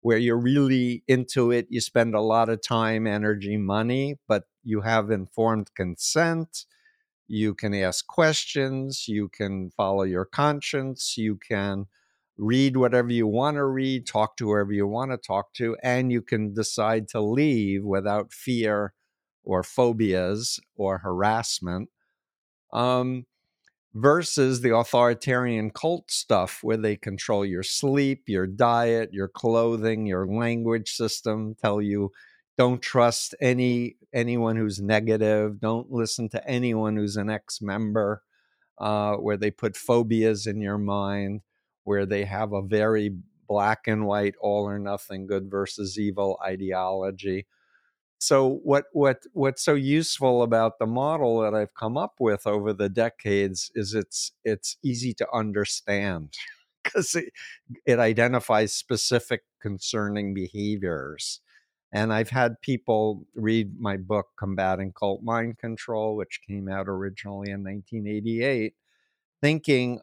where 0.01 0.19
you're 0.19 0.41
really 0.41 1.05
into 1.09 1.51
it. 1.53 1.67
You 1.71 1.81
spend 1.81 2.15
a 2.15 2.21
lot 2.21 2.49
of 2.49 2.63
time, 2.63 3.07
energy, 3.07 3.57
money, 3.57 4.19
but 4.29 4.45
you 4.65 4.83
have 4.83 5.11
informed 5.11 5.75
consent. 5.77 6.67
You 7.29 7.55
can 7.55 7.75
ask 7.75 8.07
questions. 8.07 9.07
You 9.09 9.29
can 9.29 9.71
follow 9.77 10.03
your 10.05 10.25
conscience. 10.25 11.17
You 11.17 11.37
can 11.37 11.87
read 12.37 12.77
whatever 12.77 13.13
you 13.13 13.27
want 13.27 13.57
to 13.57 13.65
read, 13.65 14.07
talk 14.07 14.37
to 14.37 14.47
whoever 14.49 14.73
you 14.73 14.87
want 14.87 15.13
to 15.13 15.17
talk 15.19 15.53
to, 15.55 15.77
and 15.83 16.11
you 16.13 16.23
can 16.23 16.55
decide 16.55 17.09
to 17.09 17.21
leave 17.21 17.85
without 17.85 18.33
fear 18.33 18.95
or 19.45 19.63
phobias 19.63 20.61
or 20.77 20.99
harassment 20.99 21.89
um, 22.73 23.27
versus 23.95 24.61
the 24.61 24.75
authoritarian 24.75 25.71
cult 25.71 26.11
stuff 26.11 26.61
where 26.63 26.77
they 26.77 26.97
control 26.97 27.45
your 27.45 27.63
sleep, 27.63 28.23
your 28.27 28.47
diet, 28.47 29.13
your 29.13 29.29
clothing, 29.29 30.07
your 30.07 30.27
language 30.27 30.93
system, 30.93 31.55
tell 31.55 31.81
you 31.81 32.11
don't 32.59 32.83
trust 32.83 33.35
any 33.41 33.97
anyone 34.13 34.57
who's 34.57 34.81
negative, 34.81 35.59
don't 35.61 35.91
listen 35.91 36.29
to 36.29 36.49
anyone 36.49 36.97
who's 36.97 37.17
an 37.17 37.31
ex-member, 37.31 38.23
uh, 38.79 39.15
where 39.15 39.39
they 39.39 39.51
put 39.51 39.77
phobias 39.77 40.47
in 40.47 40.61
your 40.61 40.77
mind, 40.77 41.41
where 41.85 42.05
they 42.05 42.25
have 42.25 42.53
a 42.53 42.63
very 42.63 43.17
black 43.49 43.87
and 43.87 44.07
white, 44.07 44.35
all 44.41 44.65
or 44.65 44.79
nothing, 44.79 45.27
good 45.27 45.51
versus 45.51 45.99
evil 45.99 46.39
ideology 46.45 47.47
so 48.23 48.61
what 48.63 48.85
what 48.93 49.25
what's 49.33 49.65
so 49.65 49.75
useful 49.75 50.45
about 50.45 50.79
the 50.79 50.87
model 50.87 51.41
that 51.41 51.55
I've 51.55 51.75
come 51.75 51.97
up 51.97 52.15
with 52.21 52.47
over 52.47 52.73
the 52.73 52.89
decades 52.89 53.73
is 53.75 53.95
it's 53.95 54.31
it's 54.45 54.77
easy 54.85 55.13
to 55.15 55.27
understand 55.35 56.33
because 56.85 57.17
it, 57.17 57.33
it 57.85 57.99
identifies 57.99 58.73
specific 58.73 59.43
concerning 59.61 60.35
behaviors. 60.35 61.41
And 61.93 62.13
I've 62.13 62.31
had 62.31 62.61
people 62.63 63.27
read 63.35 63.81
my 63.81 63.97
book, 63.97 64.27
Combating 64.39 64.93
Cult 64.93 65.25
Mind 65.25 65.59
Control, 65.59 66.15
which 66.15 66.41
came 66.49 66.69
out 66.69 66.89
originally 66.89 67.51
in 67.51 67.65
1988, 67.65 68.75
thinking, 69.43 70.01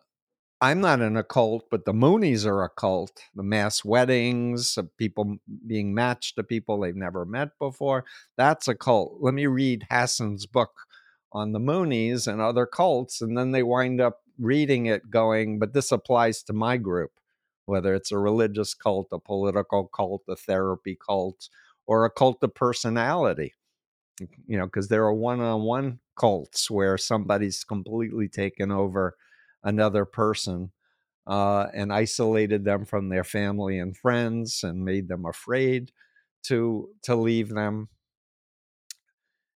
I'm 0.61 0.81
not 0.81 0.99
in 0.99 1.15
a 1.15 1.23
cult, 1.23 1.69
but 1.71 1.85
the 1.85 1.93
Moonies 1.93 2.45
are 2.45 2.63
a 2.63 2.69
cult. 2.69 3.21
The 3.33 3.43
mass 3.43 3.85
weddings 3.85 4.77
people 4.97 5.37
being 5.65 5.93
matched 5.93 6.35
to 6.35 6.43
people 6.43 6.79
they've 6.79 6.95
never 6.95 7.25
met 7.25 7.57
before. 7.57 8.03
That's 8.35 8.67
a 8.67 8.75
cult. 8.75 9.17
Let 9.21 9.33
me 9.33 9.45
read 9.45 9.87
Hassan's 9.89 10.45
book 10.45 10.71
on 11.31 11.53
the 11.53 11.59
Moonies 11.59 12.27
and 12.27 12.41
other 12.41 12.65
cults. 12.65 13.21
And 13.21 13.37
then 13.37 13.51
they 13.51 13.63
wind 13.63 14.01
up 14.01 14.21
reading 14.37 14.85
it 14.85 15.09
going, 15.09 15.59
but 15.59 15.73
this 15.73 15.93
applies 15.93 16.43
to 16.43 16.53
my 16.53 16.75
group, 16.75 17.11
whether 17.65 17.93
it's 17.93 18.11
a 18.11 18.17
religious 18.17 18.73
cult, 18.73 19.07
a 19.13 19.19
political 19.19 19.87
cult, 19.87 20.23
a 20.27 20.35
therapy 20.35 20.97
cult, 20.97 21.47
or 21.87 22.03
a 22.03 22.09
cult 22.09 22.43
of 22.43 22.53
personality. 22.53 23.53
You 24.45 24.57
know, 24.57 24.65
because 24.65 24.89
there 24.89 25.05
are 25.05 25.13
one 25.13 25.39
on 25.39 25.61
one 25.61 25.99
cults 26.17 26.69
where 26.69 26.97
somebody's 26.97 27.63
completely 27.63 28.27
taken 28.27 28.71
over 28.71 29.15
another 29.63 30.05
person 30.05 30.71
uh, 31.27 31.67
and 31.73 31.93
isolated 31.93 32.65
them 32.65 32.85
from 32.85 33.09
their 33.09 33.23
family 33.23 33.77
and 33.79 33.95
friends 33.95 34.63
and 34.63 34.83
made 34.83 35.07
them 35.07 35.25
afraid 35.25 35.91
to 36.43 36.89
to 37.03 37.15
leave 37.15 37.49
them. 37.49 37.89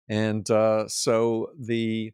And 0.09 0.49
uh, 0.49 0.87
so 0.87 1.51
the 1.59 2.13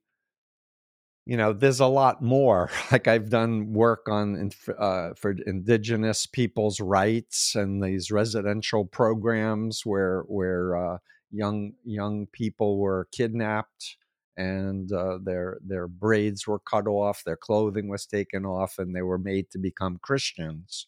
you 1.25 1.37
know 1.37 1.53
there's 1.53 1.79
a 1.79 1.85
lot 1.85 2.21
more. 2.21 2.69
Like 2.91 3.07
i've 3.07 3.29
done 3.29 3.73
work 3.73 4.07
on 4.09 4.51
uh, 4.79 5.09
for 5.15 5.35
indigenous 5.45 6.25
people's 6.25 6.79
rights 6.79 7.55
and 7.55 7.83
these 7.83 8.09
residential 8.11 8.85
programs 8.85 9.85
where 9.85 10.21
where 10.27 10.75
uh, 10.75 10.97
young 11.31 11.73
young 11.83 12.27
people 12.27 12.79
were 12.79 13.07
kidnapped 13.11 13.97
and 14.39 14.89
uh, 14.93 15.17
their 15.21 15.59
their 15.61 15.87
braids 15.87 16.47
were 16.47 16.59
cut 16.59 16.87
off, 16.87 17.23
their 17.25 17.35
clothing 17.35 17.89
was 17.89 18.05
taken 18.05 18.45
off, 18.45 18.79
and 18.79 18.95
they 18.95 19.01
were 19.01 19.17
made 19.17 19.51
to 19.51 19.59
become 19.59 19.99
Christians. 20.01 20.87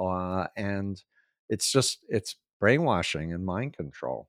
Uh, 0.00 0.46
and 0.56 1.02
it's 1.50 1.70
just 1.70 1.98
it's 2.08 2.36
brainwashing 2.58 3.34
and 3.34 3.44
mind 3.44 3.76
control. 3.76 4.28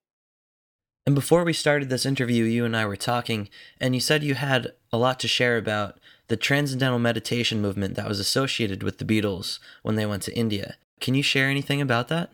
And 1.05 1.15
before 1.15 1.45
we 1.45 1.53
started 1.53 1.89
this 1.89 2.05
interview, 2.05 2.43
you 2.43 2.65
and 2.65 2.75
I 2.75 2.86
were 2.86 2.97
talking, 2.97 3.47
and 3.79 3.95
you 3.95 4.01
said 4.01 4.21
you 4.21 4.36
had 4.36 4.74
a 4.91 4.97
lot 4.97 5.17
to 5.21 5.29
share 5.29 5.55
about 5.57 5.97
the 6.27 6.36
transcendental 6.36 7.00
meditation 7.00 7.62
movement 7.62 7.95
that 7.95 8.09
was 8.09 8.19
associated 8.19 8.83
with 8.83 8.97
the 8.97 9.05
Beatles 9.05 9.59
when 9.81 9.95
they 9.95 10.05
went 10.05 10.24
to 10.24 10.38
India. 10.38 10.75
Can 11.00 11.15
you 11.15 11.24
share 11.24 11.47
anything 11.47 11.79
about 11.81 12.09
that? 12.09 12.31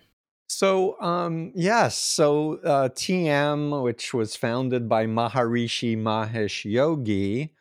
So, 0.47 0.99
um, 1.01 1.51
yes, 1.55 1.97
so 1.97 2.59
uh, 2.61 2.89
TM, 2.89 3.81
which 3.81 4.13
was 4.13 4.35
founded 4.35 4.87
by 4.87 5.05
Maharishi 5.05 5.97
Mahesh 5.97 6.69
Yogi, 6.69 7.53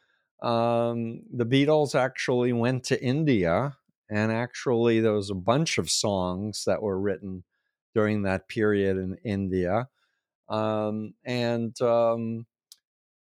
um, 0.43 1.23
the 1.33 1.47
Beatles 1.47 1.95
actually 1.95 2.53
went 2.53 2.85
to 2.85 3.03
India, 3.03 3.77
and 4.11 4.31
actually, 4.31 5.01
there 5.01 5.13
was 5.13 5.31
a 5.31 5.35
bunch 5.35 5.79
of 5.79 5.89
songs 5.91 6.65
that 6.67 6.83
were 6.83 7.01
written 7.01 7.45
during 7.95 8.23
that 8.23 8.49
period 8.49 8.97
in 8.99 9.17
India. 9.25 9.89
Um, 10.49 11.15
and 11.25 11.81
um, 11.83 12.47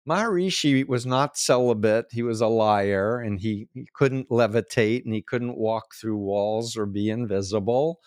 Maharishi 0.07 0.87
was 0.87 1.05
not 1.05 1.37
celibate. 1.37 2.07
He 2.11 2.23
was 2.23 2.39
a 2.41 2.47
liar, 2.47 3.19
and 3.19 3.39
he, 3.39 3.67
he 3.73 3.87
couldn't 3.93 4.29
levitate, 4.29 5.03
and 5.05 5.13
he 5.13 5.21
couldn't 5.21 5.57
walk 5.57 5.93
through 5.95 6.17
walls 6.17 6.77
or 6.77 6.85
be 6.85 7.09
invisible 7.09 7.99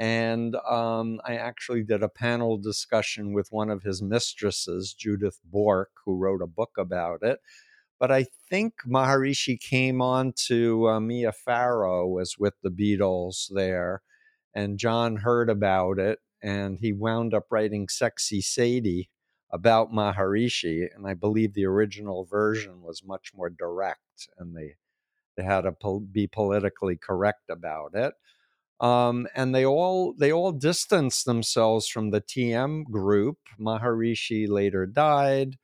and 0.00 0.56
um, 0.68 1.20
I 1.26 1.36
actually 1.36 1.84
did 1.84 2.02
a 2.02 2.10
panel 2.10 2.58
discussion 2.58 3.34
with 3.34 3.48
one 3.52 3.70
of 3.70 3.84
his 3.84 4.02
mistresses, 4.02 4.94
Judith 4.94 5.40
Bourque, 5.44 5.92
who 6.06 6.16
wrote 6.16 6.42
a 6.42 6.48
book 6.48 6.72
about 6.78 7.20
it. 7.22 7.40
But 8.00 8.10
I 8.12 8.26
think 8.50 8.74
Maharishi 8.86 9.60
came 9.60 10.02
on 10.02 10.32
to 10.48 10.88
uh, 10.88 11.00
Mia 11.00 11.32
Farrow 11.32 12.08
was 12.08 12.36
with 12.38 12.54
the 12.62 12.70
Beatles 12.70 13.48
there, 13.54 14.02
and 14.54 14.78
John 14.78 15.16
heard 15.18 15.50
about 15.50 15.98
it, 15.98 16.20
and 16.42 16.78
he 16.80 16.92
wound 16.94 17.34
up 17.34 17.46
writing 17.50 17.88
"Sexy 17.88 18.40
Sadie" 18.40 19.10
about 19.52 19.92
Maharishi, 19.92 20.88
and 20.94 21.06
I 21.06 21.14
believe 21.14 21.54
the 21.54 21.66
original 21.66 22.24
version 22.24 22.82
was 22.82 23.04
much 23.04 23.32
more 23.34 23.50
direct, 23.50 24.28
and 24.38 24.56
they 24.56 24.76
they 25.36 25.44
had 25.44 25.62
to 25.62 25.72
po- 25.72 26.00
be 26.00 26.26
politically 26.28 26.96
correct 26.96 27.50
about 27.50 27.92
it. 27.94 28.14
Um, 28.80 29.26
and 29.34 29.54
they 29.54 29.66
all 29.66 30.14
they 30.18 30.32
all 30.32 30.52
distanced 30.52 31.26
themselves 31.26 31.86
from 31.88 32.10
the 32.10 32.20
TM 32.20 32.84
group. 32.84 33.38
Maharishi 33.60 34.48
later 34.48 34.86
died. 34.86 35.56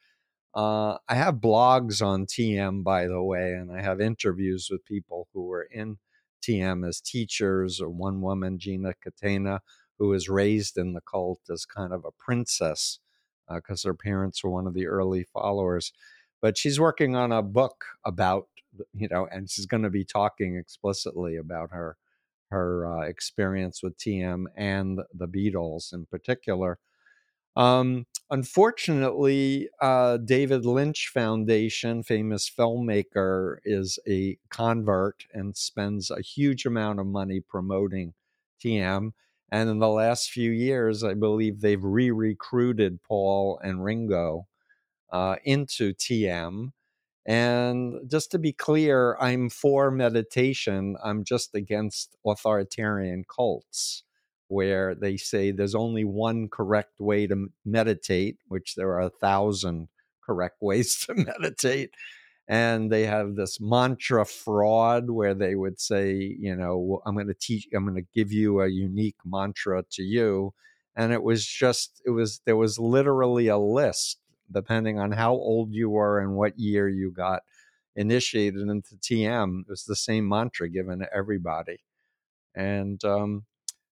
Uh, 0.54 0.99
I 1.08 1.14
have 1.14 1.37
blogs 1.37 2.02
on 2.02 2.26
TM, 2.26 2.82
by 2.82 3.06
the 3.06 3.23
way, 3.23 3.52
and 3.52 3.70
I 3.73 3.82
have 3.82 4.00
interviews 4.00 4.68
with 4.70 4.85
people 4.87 5.28
who 5.32 5.44
were 5.44 5.68
in 5.70 5.99
TM 6.42 6.87
as 6.87 7.00
teachers. 7.00 7.80
Or 7.80 7.90
one 7.90 8.20
woman, 8.20 8.58
Gina 8.58 8.94
Catena, 9.02 9.61
who 9.99 10.08
was 10.08 10.28
raised 10.28 10.76
in 10.78 10.92
the 10.94 11.02
cult 11.02 11.40
as 11.50 11.66
kind 11.66 11.92
of 11.92 12.04
a 12.04 12.12
princess 12.18 13.00
because 13.54 13.85
uh, 13.85 13.88
her 13.88 13.94
parents 13.94 14.42
were 14.42 14.50
one 14.50 14.66
of 14.66 14.75
the 14.75 14.87
early 14.87 15.25
followers. 15.25 15.92
But 16.42 16.58
she's 16.58 16.80
working 16.80 17.16
on 17.16 17.32
a 17.32 17.42
book 17.42 17.85
about, 18.04 18.49
you 18.94 19.08
know, 19.11 19.26
and 19.30 19.50
she's 19.50 19.66
going 19.66 19.82
to 19.85 19.90
be 19.90 20.04
talking 20.04 20.56
explicitly 20.56 21.37
about 21.37 21.70
her 21.73 21.96
her 22.50 22.87
uh, 22.87 23.03
experience 23.07 23.83
with 23.83 23.97
TM 23.99 24.47
and 24.57 25.00
the 25.12 25.29
Beatles 25.29 25.93
in 25.93 26.07
particular. 26.07 26.79
Um, 27.57 28.07
unfortunately, 28.31 29.69
uh, 29.81 30.19
David 30.19 30.67
Lynch 30.67 31.09
Foundation, 31.09 32.03
famous 32.03 32.50
filmmaker, 32.50 33.59
is 33.65 33.99
a 34.07 34.38
convert 34.50 35.25
and 35.33 35.57
spends 35.57 36.11
a 36.11 36.21
huge 36.21 36.67
amount 36.67 37.00
of 37.00 37.07
money 37.07 37.41
promoting 37.41 38.12
TM. 38.61 39.15
And 39.50 39.71
in 39.71 39.79
the 39.79 39.88
last 39.88 40.31
few 40.31 40.50
years, 40.50 41.03
I 41.03 41.15
believe 41.15 41.61
they've 41.61 41.83
re 41.83 42.11
recruited 42.11 43.03
Paul 43.03 43.59
and 43.62 43.83
Ringo 43.83 44.49
uh, 45.12 45.37
into 45.45 45.93
TM. 45.95 46.73
And 47.26 48.09
just 48.09 48.30
to 48.30 48.38
be 48.38 48.52
clear, 48.52 49.16
I'm 49.21 49.50
for 49.50 49.90
meditation. 49.90 50.97
I'm 51.04 51.25
just 51.25 51.54
against 51.54 52.16
authoritarian 52.25 53.25
cults 53.25 54.04
where 54.49 54.95
they 54.95 55.16
say 55.16 55.50
there's 55.50 55.75
only 55.75 56.04
one 56.04 56.49
correct 56.49 57.00
way 57.00 57.26
to 57.26 57.49
meditate, 57.64 58.38
which 58.47 58.76
there 58.76 58.90
are 58.90 59.02
a 59.02 59.11
thousand 59.11 59.88
correct 60.25 60.59
ways 60.61 60.97
to 61.06 61.14
meditate. 61.14 61.90
And 62.49 62.92
they 62.92 63.06
have 63.06 63.35
this 63.35 63.61
mantra 63.61 64.25
fraud 64.25 65.11
where 65.11 65.35
they 65.35 65.56
would 65.56 65.80
say, 65.80 66.14
you 66.38 66.54
know, 66.54 67.02
I'm 67.04 67.16
going 67.16 67.26
to 67.26 67.35
teach, 67.35 67.66
I'm 67.75 67.85
going 67.85 67.97
to 67.97 68.09
give 68.14 68.30
you 68.30 68.61
a 68.61 68.68
unique 68.68 69.16
mantra 69.25 69.83
to 69.92 70.02
you. 70.02 70.54
And 70.95 71.12
it 71.12 71.25
was 71.25 71.45
just, 71.45 72.00
it 72.06 72.11
was, 72.11 72.40
there 72.47 72.56
was 72.56 72.78
literally 72.78 73.49
a 73.49 73.59
list 73.59 74.21
depending 74.53 74.99
on 74.99 75.12
how 75.12 75.33
old 75.33 75.73
you 75.73 75.91
were 75.91 76.21
and 76.21 76.37
what 76.37 76.59
year 76.59 76.88
you 76.88 77.11
got 77.11 77.43
initiated 77.97 78.69
into 78.69 78.97
TM. 78.97 79.61
It 79.62 79.69
was 79.69 79.85
the 79.85 79.97
same 79.97 80.29
mantra 80.29 80.69
given 80.69 80.99
to 81.00 81.12
everybody. 81.12 81.81
And 82.55 83.03
um, 83.05 83.45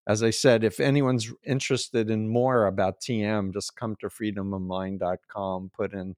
as 0.07 0.23
I 0.23 0.31
said, 0.31 0.65
if 0.65 0.81
anyone's 0.81 1.33
interested 1.45 2.11
in 2.11 2.29
more 2.29 2.67
about 2.67 3.01
TM, 3.01 3.53
just 3.53 3.77
come 3.77 3.97
to 4.01 4.09
freedomofmind.com, 4.09 5.71
put 5.75 5.93
in 5.95 6.15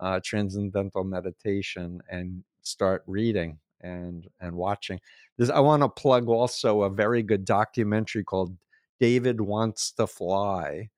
uh, 0.00 0.20
transcendental 0.24 1.04
meditation, 1.04 2.00
and 2.10 2.42
start 2.62 3.02
reading 3.06 3.58
and 3.80 4.28
and 4.40 4.56
watching. 4.56 5.00
This, 5.36 5.50
I 5.50 5.60
want 5.60 5.82
to 5.82 5.88
plug 5.88 6.28
also 6.28 6.82
a 6.82 6.90
very 6.90 7.22
good 7.22 7.44
documentary 7.44 8.24
called 8.24 8.56
David 9.00 9.40
Wants 9.40 9.92
to 9.92 10.06
Fly 10.06 10.90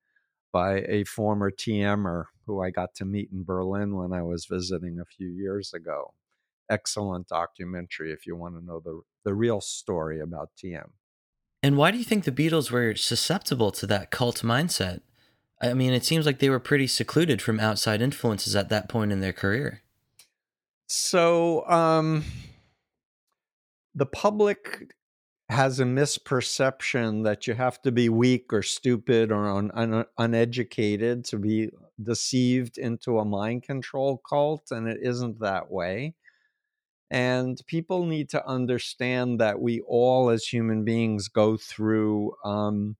by 0.51 0.83
a 0.87 1.03
former 1.03 1.51
TMer 1.51 2.25
who 2.51 2.61
I 2.61 2.69
got 2.69 2.93
to 2.95 3.05
meet 3.05 3.29
in 3.31 3.43
Berlin 3.43 3.95
when 3.95 4.11
I 4.11 4.23
was 4.23 4.45
visiting 4.45 4.99
a 4.99 5.05
few 5.05 5.27
years 5.27 5.73
ago. 5.73 6.13
Excellent 6.69 7.27
documentary 7.27 8.11
if 8.11 8.27
you 8.27 8.35
want 8.35 8.55
to 8.55 8.65
know 8.65 8.81
the 8.83 9.01
the 9.23 9.33
real 9.33 9.61
story 9.61 10.19
about 10.19 10.49
TM. 10.61 10.89
And 11.63 11.77
why 11.77 11.91
do 11.91 11.97
you 11.97 12.03
think 12.03 12.23
the 12.23 12.31
Beatles 12.31 12.71
were 12.71 12.95
susceptible 12.95 13.71
to 13.71 13.87
that 13.87 14.11
cult 14.11 14.41
mindset? 14.41 15.01
I 15.61 15.73
mean, 15.73 15.93
it 15.93 16.03
seems 16.03 16.25
like 16.25 16.39
they 16.39 16.49
were 16.49 16.59
pretty 16.59 16.87
secluded 16.87 17.41
from 17.41 17.59
outside 17.59 18.01
influences 18.01 18.55
at 18.55 18.69
that 18.69 18.89
point 18.89 19.11
in 19.11 19.19
their 19.19 19.33
career. 19.33 19.81
So, 20.87 21.65
um, 21.69 22.25
the 23.93 24.07
public 24.07 24.91
has 25.49 25.79
a 25.79 25.83
misperception 25.83 27.25
that 27.25 27.45
you 27.45 27.53
have 27.53 27.81
to 27.81 27.91
be 27.91 28.07
weak 28.07 28.53
or 28.53 28.63
stupid 28.63 29.31
or 29.31 29.49
un- 29.49 29.71
un- 29.73 30.05
uneducated 30.17 31.25
to 31.25 31.37
be 31.37 31.69
deceived 32.03 32.77
into 32.77 33.19
a 33.19 33.25
mind 33.25 33.63
control 33.63 34.21
cult, 34.27 34.71
and 34.71 34.87
it 34.87 34.99
isn't 35.01 35.39
that 35.39 35.71
way. 35.71 36.15
And 37.09 37.61
people 37.67 38.05
need 38.05 38.29
to 38.29 38.47
understand 38.47 39.39
that 39.39 39.59
we 39.61 39.81
all, 39.81 40.29
as 40.29 40.45
human 40.45 40.85
beings, 40.85 41.27
go 41.27 41.57
through 41.57 42.35
um, 42.45 42.95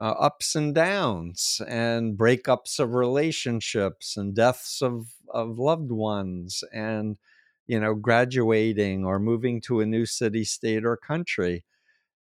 uh, 0.00 0.14
ups 0.18 0.54
and 0.54 0.74
downs 0.74 1.60
and 1.68 2.18
breakups 2.18 2.78
of 2.78 2.94
relationships 2.94 4.16
and 4.16 4.34
deaths 4.34 4.82
of, 4.82 5.08
of 5.28 5.58
loved 5.58 5.90
ones 5.90 6.64
and, 6.72 7.18
you 7.66 7.80
know, 7.80 7.94
graduating 7.94 9.04
or 9.04 9.18
moving 9.18 9.60
to 9.62 9.80
a 9.80 9.86
new 9.86 10.06
city, 10.06 10.44
state, 10.44 10.84
or 10.84 10.96
country 10.96 11.64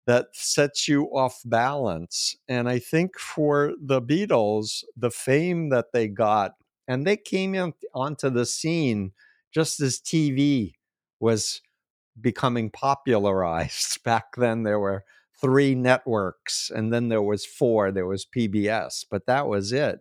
that 0.06 0.28
sets 0.34 0.88
you 0.88 1.06
off 1.06 1.42
balance. 1.46 2.36
And 2.48 2.70
I 2.70 2.80
think 2.80 3.18
for 3.20 3.74
the 3.82 4.02
Beatles, 4.02 4.84
the 4.96 5.12
fame 5.12 5.70
that 5.70 5.92
they 5.94 6.08
got, 6.08 6.54
and 6.88 7.06
they 7.06 7.18
came 7.18 7.56
in, 7.56 7.74
onto 7.94 8.30
the 8.30 8.46
scene 8.46 9.12
just 9.52 9.80
as 9.80 10.00
TV 10.00 10.74
was 11.20 11.62
becoming 12.22 12.70
popularized. 12.70 14.04
Back 14.04 14.36
then, 14.38 14.64
there 14.64 14.80
were 14.80 15.04
three 15.40 15.76
networks, 15.76 16.72
and 16.74 16.94
then 16.94 17.10
there 17.10 17.22
was 17.22 17.46
four. 17.46 17.92
There 17.92 18.06
was 18.06 18.26
PBS, 18.26 19.06
but 19.10 19.26
that 19.26 19.48
was 19.48 19.72
it. 19.72 20.00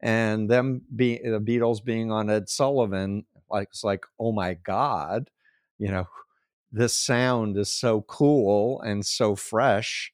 And 0.00 0.48
them 0.48 0.82
being 0.94 1.30
the 1.30 1.40
Beatles 1.40 1.82
being 1.82 2.12
on 2.12 2.30
Ed 2.30 2.48
Sullivan, 2.48 3.24
like 3.50 3.68
it's 3.70 3.84
like, 3.84 4.04
oh 4.18 4.32
my 4.32 4.54
god, 4.54 5.30
you 5.78 5.88
know, 5.88 6.06
this 6.72 6.96
sound 6.96 7.56
is 7.56 7.72
so 7.72 8.02
cool 8.02 8.80
and 8.82 9.04
so 9.04 9.34
fresh. 9.34 10.12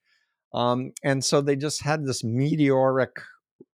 Um, 0.52 0.92
and 1.02 1.24
so 1.24 1.40
they 1.40 1.56
just 1.56 1.82
had 1.82 2.06
this 2.06 2.22
meteoric, 2.22 3.20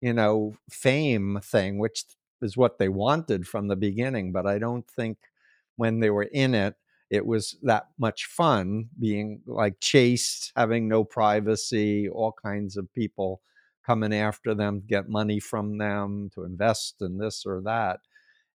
you 0.01 0.13
know, 0.13 0.55
fame 0.69 1.39
thing, 1.43 1.77
which 1.79 2.03
is 2.41 2.57
what 2.57 2.77
they 2.77 2.89
wanted 2.89 3.47
from 3.47 3.67
the 3.67 3.75
beginning. 3.77 4.31
But 4.31 4.45
I 4.45 4.59
don't 4.59 4.87
think 4.89 5.17
when 5.77 5.99
they 5.99 6.09
were 6.09 6.23
in 6.31 6.53
it, 6.53 6.75
it 7.09 7.25
was 7.25 7.55
that 7.63 7.87
much 7.97 8.25
fun 8.25 8.89
being 8.99 9.41
like 9.45 9.79
chased, 9.79 10.51
having 10.55 10.87
no 10.87 11.03
privacy, 11.03 12.09
all 12.09 12.33
kinds 12.43 12.77
of 12.77 12.91
people 12.93 13.41
coming 13.85 14.13
after 14.13 14.55
them 14.55 14.81
get 14.85 15.07
money 15.07 15.39
from 15.39 15.77
them 15.77 16.29
to 16.33 16.43
invest 16.43 16.95
in 17.01 17.17
this 17.17 17.45
or 17.45 17.61
that. 17.61 17.99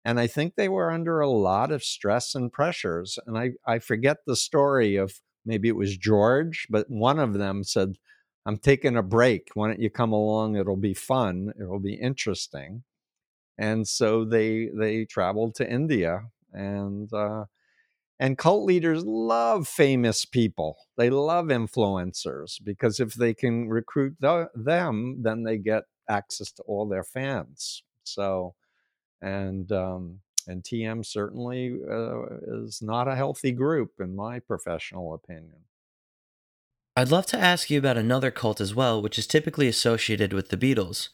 And 0.06 0.20
I 0.20 0.28
think 0.28 0.56
they 0.56 0.70
were 0.70 0.92
under 0.92 1.20
a 1.20 1.30
lot 1.30 1.72
of 1.72 1.84
stress 1.84 2.34
and 2.36 2.52
pressures. 2.52 3.20
And 3.28 3.38
I, 3.38 3.52
I 3.66 3.80
forget 3.80 4.18
the 4.26 4.36
story 4.36 4.96
of 4.96 5.20
maybe 5.46 5.68
it 5.68 5.76
was 5.76 5.98
George, 5.98 6.68
but 6.70 6.90
one 6.90 7.20
of 7.20 7.34
them 7.34 7.64
said, 7.64 7.96
I'm 8.46 8.58
taking 8.58 8.96
a 8.96 9.04
break. 9.04 9.50
Why 9.54 9.68
don't 9.68 9.82
you 9.82 9.90
come 9.90 10.14
along? 10.14 10.56
It'll 10.56 10.78
be 10.78 10.94
fun. 10.94 11.52
It'll 11.60 11.80
be 11.80 11.96
interesting. 11.96 12.84
And 13.58 13.88
so 13.88 14.24
they 14.24 14.70
they 14.74 15.04
traveled 15.04 15.56
to 15.56 15.70
India 15.70 16.22
and 16.54 17.12
uh, 17.14 17.46
and 18.20 18.38
cult 18.38 18.66
leaders 18.66 19.04
love 19.06 19.68
famous 19.68 20.26
people. 20.26 20.78
They 20.98 21.10
love 21.10 21.46
influencers 21.48 22.62
because 22.64 23.00
if 23.00 23.14
they 23.14 23.34
can 23.34 23.70
recruit 23.70 24.16
the, 24.20 24.50
them, 24.54 25.20
then 25.22 25.44
they 25.44 25.58
get 25.58 25.84
access 26.10 26.52
to 26.54 26.64
all 26.64 26.88
their 26.88 27.04
fans. 27.04 27.84
So, 28.04 28.56
and 29.22 29.72
um, 29.72 30.20
and 30.48 30.64
TM 30.64 31.06
certainly 31.06 31.80
uh, 31.90 32.24
is 32.66 32.82
not 32.82 33.08
a 33.08 33.16
healthy 33.16 33.52
group, 33.52 33.94
in 34.00 34.16
my 34.16 34.40
professional 34.40 35.14
opinion. 35.14 35.66
I'd 36.96 37.12
love 37.12 37.28
to 37.28 37.40
ask 37.40 37.70
you 37.70 37.80
about 37.80 37.98
another 37.98 38.32
cult 38.32 38.60
as 38.60 38.76
well, 38.76 39.02
which 39.02 39.18
is 39.18 39.28
typically 39.28 39.68
associated 39.68 40.34
with 40.34 40.50
the 40.50 40.58
Beatles. 40.58 41.10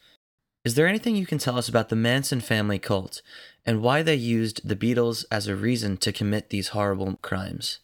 Is 0.64 0.74
there 0.74 0.88
anything 0.88 1.14
you 1.14 1.26
can 1.26 1.38
tell 1.38 1.56
us 1.56 1.68
about 1.68 1.90
the 1.90 1.96
Manson 1.96 2.40
family 2.40 2.80
cult 2.80 3.22
and 3.64 3.82
why 3.82 4.02
they 4.02 4.16
used 4.16 4.66
the 4.66 4.74
Beatles 4.74 5.24
as 5.30 5.46
a 5.46 5.54
reason 5.54 5.96
to 5.98 6.12
commit 6.12 6.50
these 6.50 6.68
horrible 6.68 7.16
crimes? 7.22 7.78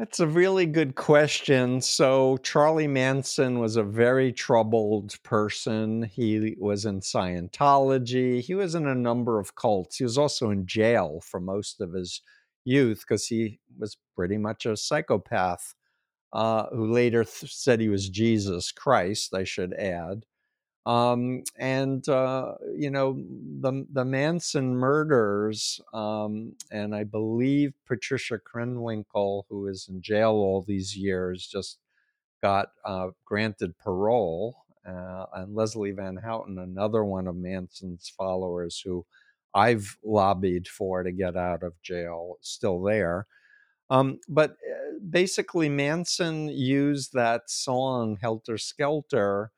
That's 0.00 0.18
a 0.18 0.26
really 0.26 0.64
good 0.64 0.94
question. 0.94 1.82
So, 1.82 2.38
Charlie 2.38 2.86
Manson 2.86 3.58
was 3.58 3.76
a 3.76 3.82
very 3.82 4.32
troubled 4.32 5.22
person. 5.22 6.04
He 6.04 6.56
was 6.58 6.86
in 6.86 7.00
Scientology, 7.00 8.40
he 8.40 8.54
was 8.54 8.74
in 8.74 8.86
a 8.86 8.94
number 8.94 9.38
of 9.38 9.56
cults. 9.56 9.98
He 9.98 10.04
was 10.04 10.16
also 10.16 10.48
in 10.48 10.64
jail 10.64 11.20
for 11.22 11.38
most 11.38 11.82
of 11.82 11.92
his 11.92 12.22
youth 12.64 13.04
because 13.06 13.26
he 13.26 13.60
was 13.78 13.98
pretty 14.16 14.38
much 14.38 14.64
a 14.64 14.74
psychopath 14.74 15.74
uh, 16.32 16.68
who 16.70 16.90
later 16.90 17.22
th- 17.24 17.54
said 17.54 17.78
he 17.78 17.90
was 17.90 18.08
Jesus 18.08 18.72
Christ, 18.72 19.34
I 19.34 19.44
should 19.44 19.74
add. 19.74 20.24
Um, 20.86 21.44
and 21.58 22.08
uh, 22.08 22.54
you 22.74 22.90
know 22.90 23.12
the 23.60 23.86
the 23.92 24.04
Manson 24.04 24.74
murders, 24.74 25.80
um, 25.92 26.56
and 26.70 26.94
I 26.94 27.04
believe 27.04 27.74
Patricia 27.86 28.38
Krenwinkel, 28.38 29.44
who 29.50 29.66
is 29.66 29.88
in 29.88 30.00
jail 30.00 30.30
all 30.32 30.62
these 30.62 30.96
years, 30.96 31.46
just 31.46 31.78
got 32.42 32.68
uh, 32.84 33.08
granted 33.24 33.76
parole, 33.78 34.56
uh, 34.86 35.26
and 35.34 35.54
Leslie 35.54 35.92
Van 35.92 36.16
Houten, 36.16 36.58
another 36.58 37.04
one 37.04 37.26
of 37.26 37.36
Manson's 37.36 38.08
followers, 38.16 38.80
who 38.84 39.04
I've 39.54 39.98
lobbied 40.04 40.68
for 40.68 41.02
to 41.02 41.12
get 41.12 41.36
out 41.36 41.62
of 41.62 41.80
jail, 41.82 42.36
still 42.40 42.82
there. 42.82 43.26
Um, 43.90 44.20
but 44.28 44.52
uh, 44.52 44.98
basically, 45.10 45.68
Manson 45.68 46.48
used 46.48 47.12
that 47.14 47.50
song 47.50 48.18
"Helter 48.20 48.58
Skelter." 48.58 49.52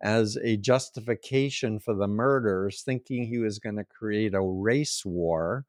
As 0.00 0.36
a 0.42 0.56
justification 0.56 1.78
for 1.78 1.94
the 1.94 2.06
murders, 2.06 2.82
thinking 2.82 3.26
he 3.26 3.38
was 3.38 3.58
going 3.58 3.76
to 3.76 3.84
create 3.84 4.34
a 4.34 4.40
race 4.40 5.04
war, 5.04 5.66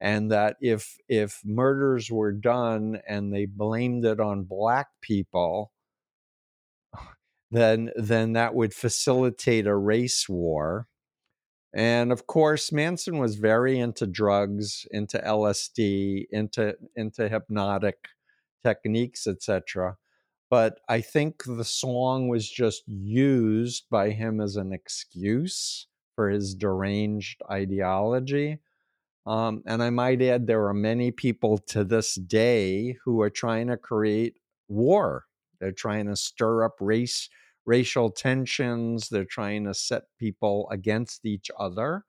and 0.00 0.30
that 0.30 0.56
if 0.60 0.96
if 1.08 1.40
murders 1.44 2.10
were 2.10 2.32
done 2.32 3.00
and 3.08 3.32
they 3.32 3.46
blamed 3.46 4.04
it 4.04 4.20
on 4.20 4.44
black 4.44 4.88
people, 5.00 5.72
then 7.50 7.90
then 7.96 8.34
that 8.34 8.54
would 8.54 8.74
facilitate 8.74 9.66
a 9.66 9.76
race 9.76 10.28
war. 10.28 10.86
And 11.74 12.12
of 12.12 12.26
course, 12.26 12.72
Manson 12.72 13.18
was 13.18 13.36
very 13.36 13.78
into 13.78 14.06
drugs, 14.06 14.86
into 14.90 15.18
LSD, 15.18 16.26
into 16.30 16.76
into 16.96 17.28
hypnotic 17.28 18.08
techniques, 18.64 19.26
etc. 19.26 19.96
But 20.50 20.80
I 20.88 21.00
think 21.00 21.42
the 21.44 21.64
song 21.64 22.28
was 22.28 22.48
just 22.48 22.82
used 22.88 23.84
by 23.90 24.10
him 24.10 24.40
as 24.40 24.56
an 24.56 24.72
excuse 24.72 25.86
for 26.14 26.30
his 26.30 26.54
deranged 26.54 27.42
ideology. 27.50 28.58
Um, 29.26 29.62
and 29.66 29.82
I 29.82 29.90
might 29.90 30.22
add, 30.22 30.46
there 30.46 30.66
are 30.66 30.74
many 30.74 31.10
people 31.10 31.58
to 31.68 31.84
this 31.84 32.14
day 32.14 32.96
who 33.04 33.20
are 33.20 33.30
trying 33.30 33.68
to 33.68 33.76
create 33.76 34.38
war. 34.68 35.26
They're 35.60 35.72
trying 35.72 36.06
to 36.06 36.16
stir 36.16 36.64
up 36.64 36.76
race, 36.80 37.28
racial 37.66 38.10
tensions. 38.10 39.08
They're 39.10 39.24
trying 39.24 39.64
to 39.66 39.74
set 39.74 40.04
people 40.18 40.68
against 40.70 41.26
each 41.26 41.50
other, 41.58 42.04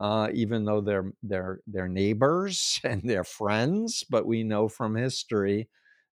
uh, 0.00 0.28
even 0.34 0.64
though 0.64 0.80
they're 0.80 1.12
they're 1.22 1.60
they're 1.66 1.88
neighbors 1.88 2.80
and 2.84 3.02
they're 3.04 3.24
friends. 3.24 4.04
But 4.08 4.26
we 4.26 4.44
know 4.44 4.68
from 4.68 4.96
history, 4.96 5.68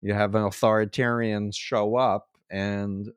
you 0.06 0.14
have 0.14 0.34
an 0.34 0.44
authoritarian 0.44 1.50
show 1.50 1.96
up 1.96 2.28
and 2.50 3.10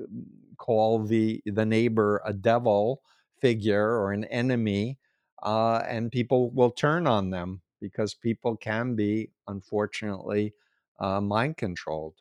mm, 0.00 0.24
call 0.56 1.04
the 1.04 1.42
the 1.46 1.66
neighbor 1.66 2.22
a 2.24 2.32
devil 2.32 3.02
figure 3.40 3.90
or 3.98 4.12
an 4.12 4.24
enemy 4.24 4.98
uh, 5.42 5.82
and 5.88 6.10
people 6.10 6.50
will 6.50 6.70
turn 6.70 7.06
on 7.06 7.30
them 7.30 7.60
because 7.80 8.14
people 8.14 8.56
can 8.56 8.94
be, 8.96 9.30
unfortunately, 9.46 10.52
uh, 10.98 11.20
mind 11.20 11.56
controlled. 11.56 12.14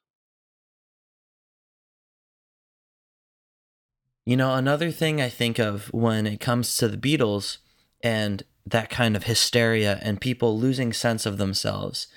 You 4.26 4.38
know, 4.38 4.54
another 4.54 4.92
thing 4.92 5.22
I 5.22 5.30
think 5.30 5.58
of 5.58 5.92
when 5.94 6.28
it 6.28 6.40
comes 6.40 6.78
to 6.78 6.88
the 6.88 6.98
Beatles 6.98 7.58
and 8.04 8.44
that 8.66 8.90
kind 8.90 9.16
of 9.16 9.24
hysteria 9.24 10.00
and 10.02 10.20
people 10.20 10.60
losing 10.60 10.92
sense 10.92 11.26
of 11.26 11.38
themselves 11.38 12.08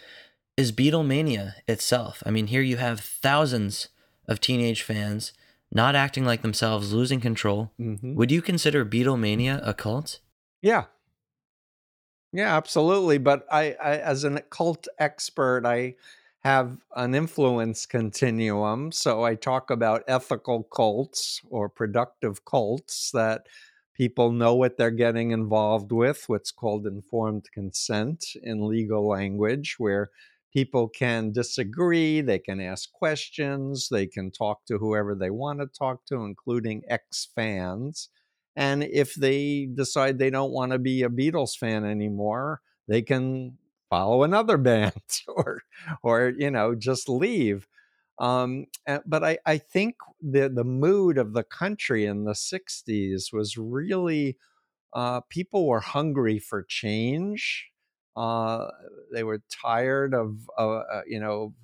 is 0.61 0.73
Beatlemania 0.73 1.55
itself. 1.67 2.23
I 2.27 2.31
mean, 2.31 2.49
here 2.49 2.61
you 2.61 2.77
have 2.77 3.01
thousands 3.01 3.89
of 4.29 4.41
teenage 4.41 4.83
fans 4.83 5.33
not 5.73 5.97
acting 5.97 6.27
like 6.27 6.43
themselves, 6.43 6.93
losing 6.93 7.19
control. 7.19 7.73
Mm-hmm. 7.81 8.15
Would 8.15 8.31
you 8.31 8.43
consider 8.43 8.85
Beatlemania 8.85 9.67
a 9.67 9.73
cult? 9.73 10.21
Yeah. 10.61 10.85
Yeah, 12.33 12.55
absolutely. 12.55 13.17
But 13.17 13.47
I, 13.51 13.75
I, 13.83 13.97
as 13.97 14.25
an 14.25 14.39
cult 14.51 14.87
expert, 14.99 15.65
I 15.65 15.95
have 16.41 16.77
an 16.95 17.15
influence 17.15 17.87
continuum. 17.87 18.93
So 18.93 19.25
I 19.25 19.37
talk 19.37 19.71
about 19.71 20.05
ethical 20.07 20.65
cults 20.65 21.41
or 21.49 21.71
productive 21.71 22.45
cults 22.45 23.11
that 23.15 23.47
people 23.95 24.31
know 24.31 24.55
what 24.55 24.77
they're 24.77 24.91
getting 24.91 25.31
involved 25.31 25.91
with, 25.91 26.25
what's 26.27 26.53
called 26.53 26.87
informed 26.87 27.51
consent 27.53 28.27
in 28.43 28.69
legal 28.69 29.09
language, 29.09 29.77
where 29.79 30.11
people 30.53 30.89
can 30.89 31.33
disagree, 31.33 32.21
they 32.21 32.39
can 32.39 32.61
ask 32.61 32.91
questions, 32.93 33.89
they 33.91 34.07
can 34.07 34.31
talk 34.31 34.65
to 34.67 34.79
whoever 34.79 35.15
they 35.15 35.31
want 35.31 35.61
to 35.61 35.67
talk 35.67 36.05
to, 36.07 36.25
including 36.25 36.83
ex 36.89 37.29
fans. 37.35 38.09
And 38.57 38.83
if 38.83 39.15
they 39.15 39.67
decide 39.73 40.19
they 40.19 40.31
don't 40.31 40.53
want 40.53 40.73
to 40.73 40.79
be 40.79 41.03
a 41.03 41.09
Beatles 41.09 41.57
fan 41.57 41.85
anymore, 41.85 42.61
they 42.89 43.03
can 43.03 43.59
follow 43.89 44.23
another 44.23 44.57
band 44.71 44.93
or, 45.29 45.63
or 46.03 46.33
you 46.37 46.51
know, 46.51 46.75
just 46.75 47.09
leave. 47.09 47.67
Um, 48.19 48.67
but 49.07 49.25
I, 49.25 49.39
I 49.47 49.57
think 49.59 49.97
the 50.21 50.49
the 50.51 50.65
mood 50.65 51.17
of 51.17 51.33
the 51.33 51.43
country 51.43 52.05
in 52.05 52.25
the 52.25 52.35
'60s 52.35 53.33
was 53.33 53.57
really 53.57 54.37
uh, 54.95 55.21
people 55.31 55.67
were 55.69 55.81
hungry 55.81 56.39
for 56.39 56.63
change. 56.65 57.70
Uh, 58.17 58.67
they 59.13 59.23
were 59.23 59.41
tired 59.63 60.15
of 60.15 60.37
uh, 60.59 60.79
uh 60.79 61.03
you 61.07 61.21
know 61.21 61.55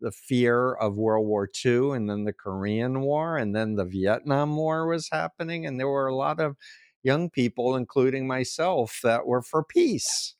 the 0.00 0.12
fear 0.12 0.74
of 0.74 0.96
World 0.96 1.26
War 1.26 1.48
II 1.64 1.92
and 1.92 2.08
then 2.08 2.24
the 2.24 2.32
Korean 2.32 3.00
War 3.00 3.36
and 3.36 3.54
then 3.54 3.76
the 3.76 3.84
Vietnam 3.84 4.56
War 4.56 4.86
was 4.86 5.08
happening. 5.10 5.66
And 5.66 5.78
there 5.78 5.88
were 5.88 6.06
a 6.06 6.14
lot 6.14 6.40
of 6.40 6.56
young 7.02 7.30
people, 7.30 7.76
including 7.76 8.26
myself, 8.26 8.98
that 9.02 9.26
were 9.26 9.42
for 9.42 9.64
peace 9.64 10.34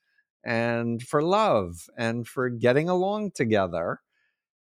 and 0.45 1.03
for 1.03 1.23
love 1.23 1.75
and 1.97 2.27
for 2.27 2.49
getting 2.49 2.89
along 2.89 3.33
together. 3.35 4.01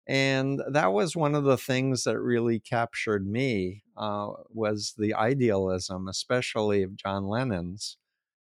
And 0.06 0.60
that 0.70 0.92
was 0.92 1.16
one 1.16 1.34
of 1.34 1.44
the 1.44 1.56
things 1.56 2.04
that 2.04 2.20
really 2.20 2.60
captured 2.60 3.26
me 3.26 3.82
uh, 3.96 4.28
was 4.50 4.94
the 4.98 5.14
idealism, 5.14 6.08
especially 6.08 6.82
of 6.82 6.96
John 6.96 7.26
Lennon's 7.26 7.96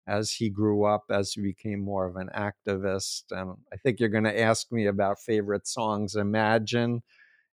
as 0.10 0.32
he 0.32 0.50
grew 0.50 0.86
up, 0.86 1.06
as 1.12 1.34
he 1.34 1.41
became 1.41 1.80
more 1.80 2.08
of 2.08 2.15
an 2.15 2.30
activist. 2.36 3.26
And 3.30 3.58
I 3.72 3.78
think 3.78 4.00
you're 4.00 4.10
going 4.10 4.24
to 4.24 4.39
ask 4.39 4.72
me 4.72 4.88
about 4.88 5.19
favorite 5.19 5.67
songs. 5.67 6.15
Imagine 6.15 7.04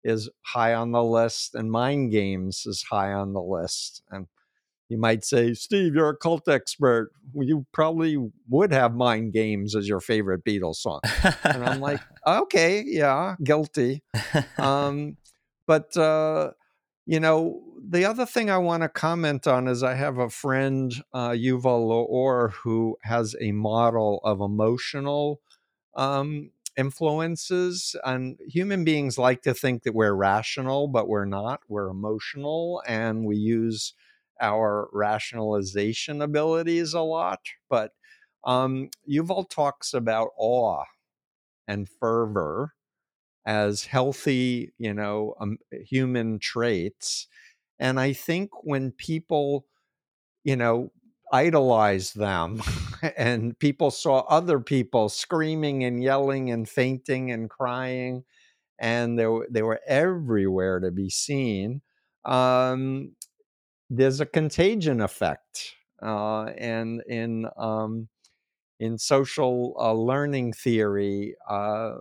is 0.04 0.30
high 0.42 0.74
on 0.74 0.92
the 0.92 1.02
list, 1.02 1.54
and 1.54 1.70
Mind 1.70 2.12
Games 2.12 2.64
is 2.66 2.84
high 2.88 3.12
on 3.12 3.32
the 3.32 3.42
list. 3.42 4.02
And 4.10 4.28
you 4.88 4.98
might 4.98 5.24
say, 5.24 5.54
Steve, 5.54 5.94
you're 5.94 6.10
a 6.10 6.16
cult 6.16 6.46
expert. 6.46 7.10
You 7.34 7.66
probably 7.72 8.18
would 8.48 8.72
have 8.72 8.94
Mind 8.94 9.32
Games 9.32 9.74
as 9.74 9.88
your 9.88 10.00
favorite 10.00 10.44
Beatles 10.44 10.76
song. 10.76 11.00
and 11.42 11.64
I'm 11.64 11.80
like, 11.80 12.00
okay, 12.26 12.84
yeah, 12.86 13.34
guilty. 13.42 14.02
Um, 14.58 15.16
but, 15.66 15.96
uh, 15.96 16.50
you 17.06 17.18
know, 17.18 17.62
the 17.90 18.04
other 18.04 18.26
thing 18.26 18.50
I 18.50 18.58
want 18.58 18.82
to 18.82 18.88
comment 18.88 19.46
on 19.46 19.68
is 19.68 19.82
I 19.82 19.94
have 19.94 20.18
a 20.18 20.30
friend, 20.30 20.92
uh, 21.12 21.30
Yuval 21.30 21.62
Laor, 21.88 22.52
who 22.52 22.96
has 23.02 23.36
a 23.40 23.52
model 23.52 24.20
of 24.24 24.40
emotional 24.40 25.40
um, 25.94 26.50
influences. 26.76 27.96
And 28.04 28.38
human 28.46 28.84
beings 28.84 29.18
like 29.18 29.42
to 29.42 29.54
think 29.54 29.82
that 29.82 29.94
we're 29.94 30.14
rational, 30.14 30.88
but 30.88 31.08
we're 31.08 31.24
not. 31.24 31.60
We're 31.68 31.88
emotional 31.88 32.82
and 32.86 33.24
we 33.24 33.36
use 33.36 33.94
our 34.40 34.88
rationalization 34.92 36.20
abilities 36.22 36.94
a 36.94 37.00
lot. 37.00 37.40
But 37.68 37.92
um, 38.44 38.90
Yuval 39.10 39.48
talks 39.48 39.94
about 39.94 40.30
awe 40.36 40.84
and 41.66 41.88
fervor 41.88 42.74
as 43.46 43.84
healthy, 43.84 44.72
you 44.78 44.94
know, 44.94 45.34
um, 45.40 45.58
human 45.70 46.38
traits. 46.38 47.28
And 47.78 47.98
I 48.00 48.12
think 48.12 48.50
when 48.64 48.92
people, 48.92 49.66
you 50.44 50.56
know, 50.56 50.92
idolize 51.32 52.12
them 52.12 52.62
and 53.16 53.58
people 53.58 53.90
saw 53.90 54.20
other 54.28 54.60
people 54.60 55.08
screaming 55.08 55.84
and 55.84 56.02
yelling 56.02 56.50
and 56.50 56.68
fainting 56.68 57.30
and 57.30 57.50
crying, 57.50 58.24
and 58.78 59.18
they 59.18 59.26
were, 59.26 59.48
they 59.50 59.62
were 59.62 59.80
everywhere 59.86 60.80
to 60.80 60.90
be 60.90 61.10
seen, 61.10 61.82
um, 62.24 63.12
there's 63.90 64.20
a 64.20 64.26
contagion 64.26 65.00
effect. 65.00 65.74
Uh, 66.02 66.44
and 66.58 67.02
in 67.08 67.46
um, 67.56 68.08
in 68.80 68.98
social 68.98 69.74
uh, 69.78 69.92
learning 69.92 70.52
theory, 70.52 71.34
uh, 71.48 71.94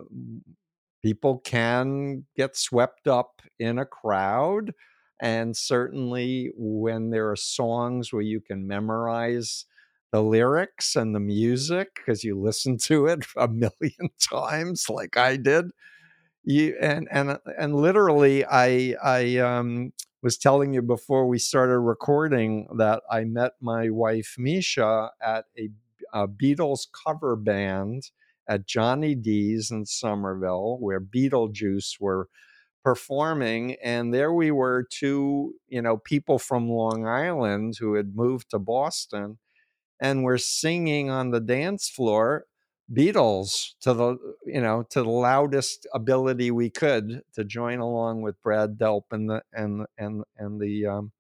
people 1.02 1.40
can 1.40 2.26
get 2.36 2.56
swept 2.56 3.08
up 3.08 3.42
in 3.60 3.78
a 3.78 3.86
crowd. 3.86 4.74
And 5.24 5.58
certainly 5.58 6.52
when 6.58 7.12
there 7.12 7.32
are 7.32 7.38
songs 7.38 8.14
where 8.14 8.24
you 8.24 8.42
can 8.42 8.68
memorize 8.68 9.66
the 10.14 10.24
lyrics 10.24 10.98
and 10.98 11.16
the 11.16 11.22
music 11.22 11.96
because 11.96 12.24
you 12.26 12.40
listen 12.40 12.78
to 12.80 13.08
it 13.08 13.26
a 13.38 13.48
million 13.48 14.10
times 14.22 14.88
like 14.90 15.18
I 15.18 15.38
did. 15.38 15.72
You 16.44 16.76
and 16.82 17.08
and 17.12 17.40
and 17.58 17.76
literally 17.76 18.46
I 18.46 18.96
I 19.04 19.38
um 19.38 19.94
was 20.22 20.38
telling 20.38 20.74
you 20.74 20.82
before 20.82 21.28
we 21.28 21.40
started 21.40 21.80
recording 21.80 22.68
that 22.78 23.04
I 23.10 23.24
met 23.24 23.54
my 23.62 23.90
wife 23.90 24.36
Misha 24.38 25.12
at 25.22 25.46
a, 25.58 25.70
a 26.14 26.28
Beatles 26.28 26.88
cover 27.06 27.36
band 27.38 28.12
at 28.48 28.68
Johnny 28.68 29.16
D's 29.16 29.72
in 29.72 29.86
Somerville, 29.86 30.78
where 30.80 31.00
Beatlejuice 31.02 32.00
were 32.02 32.28
performing. 32.84 33.76
And 33.84 34.14
there 34.14 34.34
we 34.34 34.52
were, 34.52 34.88
two, 34.92 35.56
you 35.68 35.82
know, 35.82 35.98
people 35.98 36.40
from 36.40 36.70
Long 36.70 37.08
Island 37.08 37.76
who 37.80 37.96
had 37.96 38.16
moved 38.16 38.50
to 38.52 38.60
Boston 38.60 39.40
and 40.00 40.24
were 40.24 40.38
singing 40.38 41.10
on 41.10 41.32
the 41.32 41.40
dance 41.40 41.90
floor 41.90 42.46
Beatles 42.92 43.76
to 43.82 43.94
the 43.94 44.18
you 44.46 44.62
know 44.62 44.84
to 44.90 45.02
the 45.02 45.10
loudest 45.10 45.88
ability 45.94 46.52
we 46.52 46.70
could 46.70 47.22
to 47.34 47.44
join 47.46 47.80
along 47.80 48.22
with 48.22 48.42
Brad 48.44 48.78
Delp 48.78 49.04
and 49.12 49.30
the 49.30 49.42
and 49.54 49.86
and 49.98 50.24
and 50.38 50.60
the 50.60 50.86
um, 50.86 51.12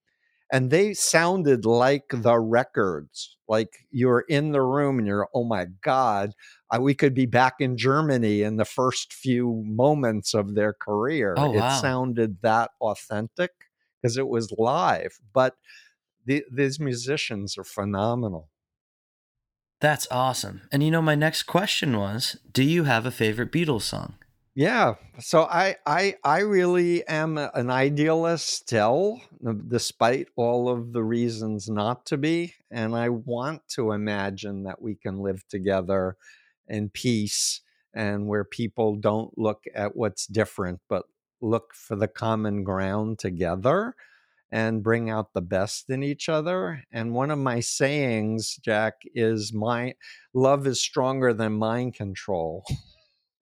and 0.53 0.71
they 0.71 0.93
sounded 0.93 1.65
like 1.65 2.05
the 2.11 2.39
records 2.39 3.37
like 3.49 3.87
you're 3.91 4.21
in 4.29 4.53
the 4.53 4.61
room 4.61 4.99
and 4.99 5.07
you're 5.07 5.27
oh 5.33 5.43
my 5.43 5.65
god 5.81 6.33
uh, 6.71 6.79
we 6.81 6.95
could 6.95 7.13
be 7.13 7.25
back 7.25 7.55
in 7.59 7.77
germany 7.77 8.43
in 8.43 8.57
the 8.57 8.65
first 8.65 9.13
few 9.13 9.63
moments 9.65 10.33
of 10.33 10.55
their 10.55 10.73
career 10.73 11.35
Oh, 11.37 11.51
wow. 11.51 11.59
it 11.59 11.71
sounded 11.71 12.41
that 12.43 12.71
authentic 12.81 13.51
because 14.01 14.17
it 14.17 14.27
was 14.27 14.51
live. 14.57 15.19
But 15.33 15.57
the, 16.25 16.43
these 16.51 16.79
musicians 16.79 17.57
are 17.57 17.63
phenomenal. 17.65 18.49
That's 19.79 20.07
awesome. 20.09 20.61
And 20.71 20.81
you 20.81 20.89
know, 20.91 21.01
my 21.01 21.15
next 21.15 21.43
question 21.43 21.97
was 21.97 22.37
Do 22.51 22.63
you 22.63 22.85
have 22.85 23.05
a 23.05 23.11
favorite 23.11 23.51
Beatles 23.51 23.81
song? 23.83 24.15
Yeah. 24.55 24.95
So 25.19 25.43
I 25.43 25.77
I 25.85 26.15
I 26.23 26.39
really 26.39 27.05
am 27.07 27.37
an 27.37 27.71
idealist 27.71 28.47
still, 28.49 29.19
uh, 29.47 29.53
despite 29.67 30.27
all 30.35 30.69
of 30.69 30.93
the 30.93 31.03
reasons 31.03 31.69
not 31.69 32.05
to 32.07 32.17
be. 32.17 32.53
And 32.69 32.95
I 32.95 33.09
want 33.09 33.67
to 33.69 33.93
imagine 33.93 34.63
that 34.63 34.79
we 34.81 34.93
can 34.95 35.19
live 35.19 35.47
together 35.47 36.17
in 36.67 36.89
peace 36.89 37.61
and 37.95 38.27
where 38.27 38.43
people 38.43 38.95
don't 38.95 39.35
look 39.37 39.63
at 39.73 39.95
what's 39.95 40.27
different, 40.27 40.81
but 40.87 41.05
look 41.41 41.73
for 41.73 41.95
the 41.95 42.07
common 42.07 42.63
ground 42.63 43.17
together 43.19 43.95
and 44.51 44.83
bring 44.83 45.09
out 45.09 45.33
the 45.33 45.41
best 45.41 45.89
in 45.89 46.03
each 46.03 46.29
other. 46.29 46.83
And 46.91 47.13
one 47.13 47.31
of 47.31 47.39
my 47.39 47.59
sayings, 47.59 48.57
Jack, 48.57 49.01
is 49.15 49.53
my 49.53 49.95
love 50.33 50.67
is 50.67 50.81
stronger 50.81 51.33
than 51.33 51.53
mind 51.53 51.95
control. 51.95 52.63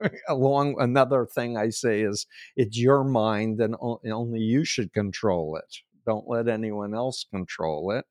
Along 0.27 0.75
another 0.79 1.25
thing 1.25 1.57
I 1.57 1.69
say 1.69 2.01
is 2.01 2.25
it's 2.55 2.77
your 2.77 3.03
mind 3.03 3.59
and 3.59 3.75
only 3.79 4.39
you 4.39 4.65
should 4.65 4.93
control 4.93 5.55
it. 5.57 5.77
Don't 6.05 6.27
let 6.27 6.47
anyone 6.47 6.93
else 6.93 7.25
control 7.31 7.91
it. 7.91 8.05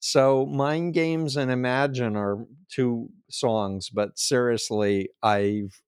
So 0.00 0.44
Mind 0.44 0.92
Games 0.92 1.36
and 1.36 1.50
Imagine 1.50 2.14
are 2.16 2.46
two 2.70 3.08
songs, 3.30 3.88
but 3.88 4.18
seriously, 4.18 5.08
I've 5.22 5.80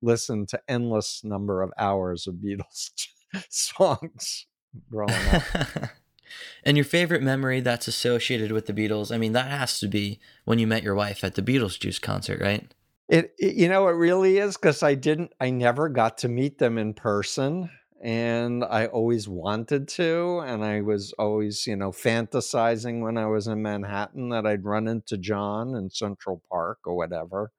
listened 0.00 0.48
to 0.50 0.60
endless 0.68 1.22
number 1.24 1.60
of 1.60 1.72
hours 1.78 2.28
of 2.28 2.36
Beatles 2.36 2.90
songs 3.48 4.46
growing 4.90 5.12
up. 5.32 5.42
and 6.64 6.76
your 6.76 6.84
favorite 6.84 7.22
memory 7.22 7.60
that's 7.60 7.88
associated 7.88 8.52
with 8.52 8.66
the 8.66 8.72
Beatles? 8.72 9.12
I 9.12 9.18
mean, 9.18 9.32
that 9.32 9.50
has 9.50 9.80
to 9.80 9.88
be 9.88 10.20
when 10.44 10.58
you 10.58 10.66
met 10.66 10.82
your 10.82 10.94
wife 10.94 11.24
at 11.24 11.34
the 11.34 11.42
Beatles 11.42 11.78
Juice 11.78 11.98
concert, 11.98 12.40
right? 12.40 12.72
It, 13.08 13.34
it 13.38 13.54
you 13.56 13.68
know 13.68 13.88
it 13.88 13.92
really 13.92 14.38
is 14.38 14.56
because 14.56 14.82
I 14.82 14.94
didn't 14.94 15.32
I 15.40 15.50
never 15.50 15.88
got 15.88 16.18
to 16.18 16.28
meet 16.28 16.58
them 16.58 16.78
in 16.78 16.94
person 16.94 17.70
and 18.02 18.64
I 18.64 18.86
always 18.86 19.28
wanted 19.28 19.88
to 19.88 20.40
and 20.46 20.64
I 20.64 20.80
was 20.80 21.12
always 21.18 21.66
you 21.66 21.76
know 21.76 21.90
fantasizing 21.92 23.02
when 23.02 23.18
I 23.18 23.26
was 23.26 23.46
in 23.46 23.62
Manhattan 23.62 24.30
that 24.30 24.46
I'd 24.46 24.64
run 24.64 24.88
into 24.88 25.18
John 25.18 25.74
in 25.74 25.90
Central 25.90 26.42
Park 26.50 26.78
or 26.86 26.94
whatever 26.96 27.52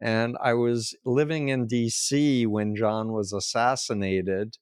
and 0.00 0.36
I 0.42 0.54
was 0.54 0.94
living 1.04 1.48
in 1.48 1.66
DC 1.68 2.46
when 2.46 2.76
John 2.76 3.12
was 3.12 3.32
assassinated 3.32 4.58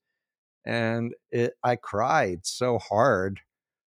and 0.67 1.15
it 1.31 1.55
I 1.65 1.77
cried 1.77 2.47
so 2.47 2.79
hard 2.79 3.41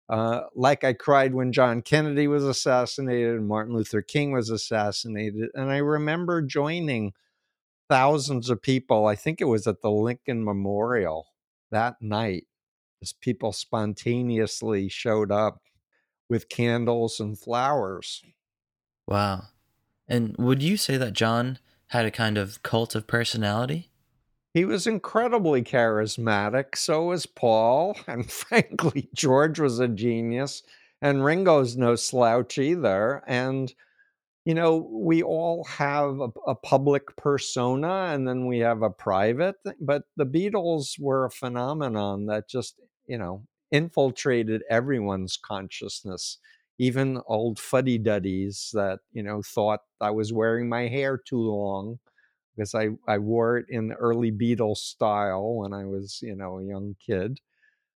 uh, 0.08 0.42
like 0.54 0.84
I 0.84 0.92
cried 0.92 1.34
when 1.34 1.52
John 1.52 1.82
Kennedy 1.82 2.26
was 2.26 2.44
assassinated 2.44 3.36
and 3.36 3.48
Martin 3.48 3.74
Luther 3.74 4.02
King 4.02 4.32
was 4.32 4.50
assassinated. 4.50 5.48
And 5.54 5.70
I 5.70 5.78
remember 5.78 6.42
joining 6.42 7.12
thousands 7.88 8.50
of 8.50 8.60
people. 8.60 9.06
I 9.06 9.14
think 9.14 9.40
it 9.40 9.46
was 9.46 9.66
at 9.66 9.80
the 9.80 9.90
Lincoln 9.90 10.44
Memorial 10.44 11.28
that 11.70 12.00
night, 12.00 12.46
as 13.02 13.12
people 13.12 13.52
spontaneously 13.52 14.88
showed 14.88 15.32
up 15.32 15.62
with 16.28 16.48
candles 16.48 17.20
and 17.20 17.38
flowers. 17.38 18.22
Wow. 19.06 19.44
And 20.06 20.36
would 20.38 20.62
you 20.62 20.76
say 20.76 20.96
that 20.96 21.14
John 21.14 21.58
had 21.88 22.04
a 22.04 22.10
kind 22.10 22.36
of 22.36 22.62
cult 22.62 22.94
of 22.94 23.06
personality? 23.06 23.90
He 24.54 24.64
was 24.64 24.86
incredibly 24.86 25.62
charismatic. 25.62 26.76
So 26.76 27.06
was 27.06 27.26
Paul. 27.26 27.96
And 28.06 28.30
frankly, 28.30 29.08
George 29.14 29.58
was 29.60 29.80
a 29.80 29.88
genius. 29.88 30.62
And 31.02 31.24
Ringo's 31.24 31.76
no 31.76 31.96
slouch 31.96 32.56
either. 32.56 33.22
And, 33.26 33.74
you 34.44 34.54
know, 34.54 34.76
we 34.92 35.22
all 35.22 35.64
have 35.64 36.20
a, 36.20 36.28
a 36.48 36.54
public 36.56 37.16
persona 37.16 38.10
and 38.14 38.28
then 38.28 38.46
we 38.46 38.60
have 38.60 38.82
a 38.82 38.90
private. 38.90 39.56
But 39.80 40.04
the 40.16 40.26
Beatles 40.26 40.98
were 41.00 41.26
a 41.26 41.30
phenomenon 41.30 42.26
that 42.26 42.48
just, 42.48 42.80
you 43.06 43.18
know, 43.18 43.46
infiltrated 43.72 44.62
everyone's 44.70 45.36
consciousness. 45.38 46.38
Even 46.78 47.20
old 47.26 47.58
fuddy 47.58 47.98
duddies 47.98 48.70
that, 48.74 49.00
you 49.12 49.22
know, 49.22 49.42
thought 49.42 49.82
I 50.00 50.10
was 50.12 50.32
wearing 50.32 50.68
my 50.68 50.88
hair 50.88 51.18
too 51.18 51.40
long 51.40 51.98
because 52.54 52.74
I, 52.74 52.88
I 53.06 53.18
wore 53.18 53.58
it 53.58 53.66
in 53.68 53.88
the 53.88 53.94
early 53.94 54.30
Beatles 54.30 54.78
style 54.78 55.56
when 55.56 55.72
I 55.72 55.84
was, 55.84 56.20
you 56.22 56.36
know, 56.36 56.58
a 56.58 56.64
young 56.64 56.96
kid. 57.04 57.40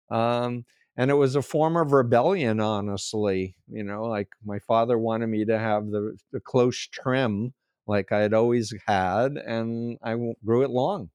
Um, 0.09 0.65
and 0.97 1.11
it 1.11 1.15
was 1.15 1.35
a 1.35 1.41
form 1.41 1.75
of 1.75 1.91
rebellion, 1.91 2.59
honestly. 2.59 3.55
You 3.67 3.83
know, 3.83 4.03
like 4.03 4.29
my 4.43 4.59
father 4.59 4.97
wanted 4.97 5.27
me 5.27 5.45
to 5.45 5.59
have 5.59 5.87
the, 5.87 6.17
the 6.31 6.39
close 6.39 6.77
trim 6.77 7.53
like 7.87 8.11
I 8.11 8.19
had 8.19 8.33
always 8.33 8.73
had, 8.87 9.33
and 9.33 9.97
I 10.01 10.15
grew 10.43 10.63
it 10.63 10.71
long. 10.71 11.09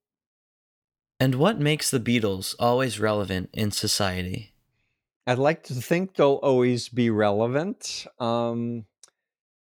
And 1.18 1.34
what 1.34 1.58
makes 1.58 1.90
the 1.90 2.00
Beatles 2.00 2.54
always 2.58 3.00
relevant 3.00 3.50
in 3.52 3.70
society? 3.72 4.54
I'd 5.26 5.38
like 5.38 5.64
to 5.64 5.74
think 5.74 6.14
they'll 6.14 6.40
always 6.42 6.88
be 6.88 7.10
relevant. 7.10 8.06
Um, 8.18 8.86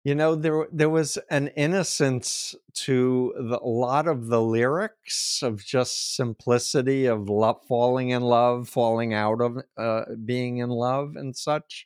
You 0.05 0.15
know, 0.15 0.33
there 0.35 0.67
there 0.71 0.89
was 0.89 1.17
an 1.29 1.49
innocence 1.49 2.55
to 2.85 3.33
the, 3.37 3.59
a 3.59 3.67
lot 3.67 4.07
of 4.07 4.27
the 4.27 4.41
lyrics 4.41 5.41
of 5.43 5.63
just 5.63 6.15
simplicity 6.15 7.05
of 7.05 7.29
love, 7.29 7.57
falling 7.67 8.09
in 8.09 8.21
love, 8.21 8.69
falling 8.69 9.13
out 9.13 9.41
of 9.41 9.57
uh, 9.77 10.05
being 10.25 10.57
in 10.59 10.69
love, 10.69 11.15
and 11.15 11.35
such. 11.35 11.85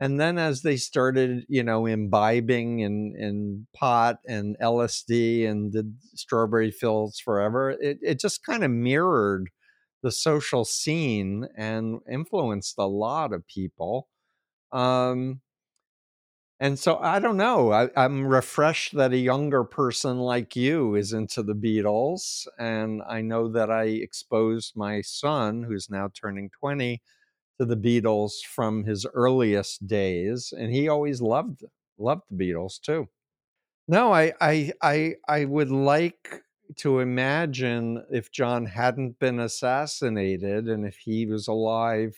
And 0.00 0.20
then 0.20 0.38
as 0.38 0.62
they 0.62 0.76
started, 0.76 1.46
you 1.48 1.62
know, 1.64 1.86
imbibing 1.86 2.80
in 2.80 3.14
in 3.18 3.66
pot 3.74 4.18
and 4.28 4.56
LSD 4.60 5.46
and 5.48 5.72
did 5.72 5.96
Strawberry 6.14 6.70
Fields 6.70 7.20
Forever, 7.20 7.70
it 7.72 7.98
it 8.02 8.20
just 8.20 8.44
kind 8.44 8.64
of 8.64 8.70
mirrored 8.70 9.50
the 10.02 10.12
social 10.12 10.64
scene 10.64 11.48
and 11.56 12.00
influenced 12.10 12.76
a 12.78 12.86
lot 12.86 13.32
of 13.32 13.46
people. 13.48 14.08
Um, 14.72 15.40
and 16.60 16.78
so 16.78 16.98
I 16.98 17.20
don't 17.20 17.36
know. 17.36 17.72
I, 17.72 17.88
I'm 17.96 18.26
refreshed 18.26 18.94
that 18.96 19.12
a 19.12 19.16
younger 19.18 19.62
person 19.62 20.18
like 20.18 20.56
you 20.56 20.96
is 20.96 21.12
into 21.12 21.42
the 21.42 21.54
Beatles. 21.54 22.46
And 22.58 23.00
I 23.08 23.20
know 23.20 23.48
that 23.48 23.70
I 23.70 23.84
exposed 23.84 24.76
my 24.76 25.00
son, 25.02 25.62
who's 25.62 25.88
now 25.88 26.08
turning 26.12 26.50
20, 26.50 27.00
to 27.60 27.64
the 27.64 27.76
Beatles 27.76 28.44
from 28.44 28.84
his 28.84 29.06
earliest 29.14 29.86
days. 29.86 30.52
And 30.56 30.72
he 30.72 30.88
always 30.88 31.20
loved 31.22 31.64
loved 31.98 32.22
the 32.30 32.36
Beatles 32.44 32.80
too. 32.80 33.08
No, 33.88 34.12
I 34.12 34.32
I 34.40 34.72
I, 34.82 35.14
I 35.28 35.44
would 35.46 35.70
like 35.70 36.42
to 36.76 37.00
imagine 37.00 38.04
if 38.10 38.30
John 38.30 38.66
hadn't 38.66 39.18
been 39.18 39.40
assassinated 39.40 40.68
and 40.68 40.86
if 40.86 40.98
he 40.98 41.26
was 41.26 41.48
alive 41.48 42.16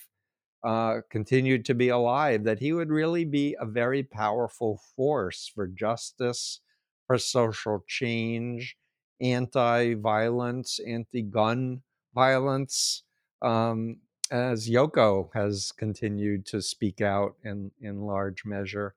uh, 0.63 0.97
continued 1.11 1.65
to 1.67 1.75
be 1.75 1.89
alive, 1.89 2.45
that 2.45 2.59
he 2.59 2.73
would 2.73 2.91
really 2.91 3.25
be 3.25 3.57
a 3.61 3.67
very 3.67 4.03
powerful 4.03 4.81
force 4.97 5.51
for 5.55 5.67
justice, 5.67 6.61
for 7.07 7.19
social 7.19 7.85
change, 7.89 8.77
anti 9.21 9.95
violence, 9.95 10.79
anti 10.87 11.23
gun 11.23 11.83
violence, 12.15 13.03
um, 13.43 13.99
as 14.31 14.69
Yoko 14.69 15.31
has 15.35 15.73
continued 15.73 16.47
to 16.47 16.63
speak 16.63 17.01
out 17.01 17.35
in, 17.43 17.71
in 17.81 18.03
large 18.03 18.45
measure 18.45 18.95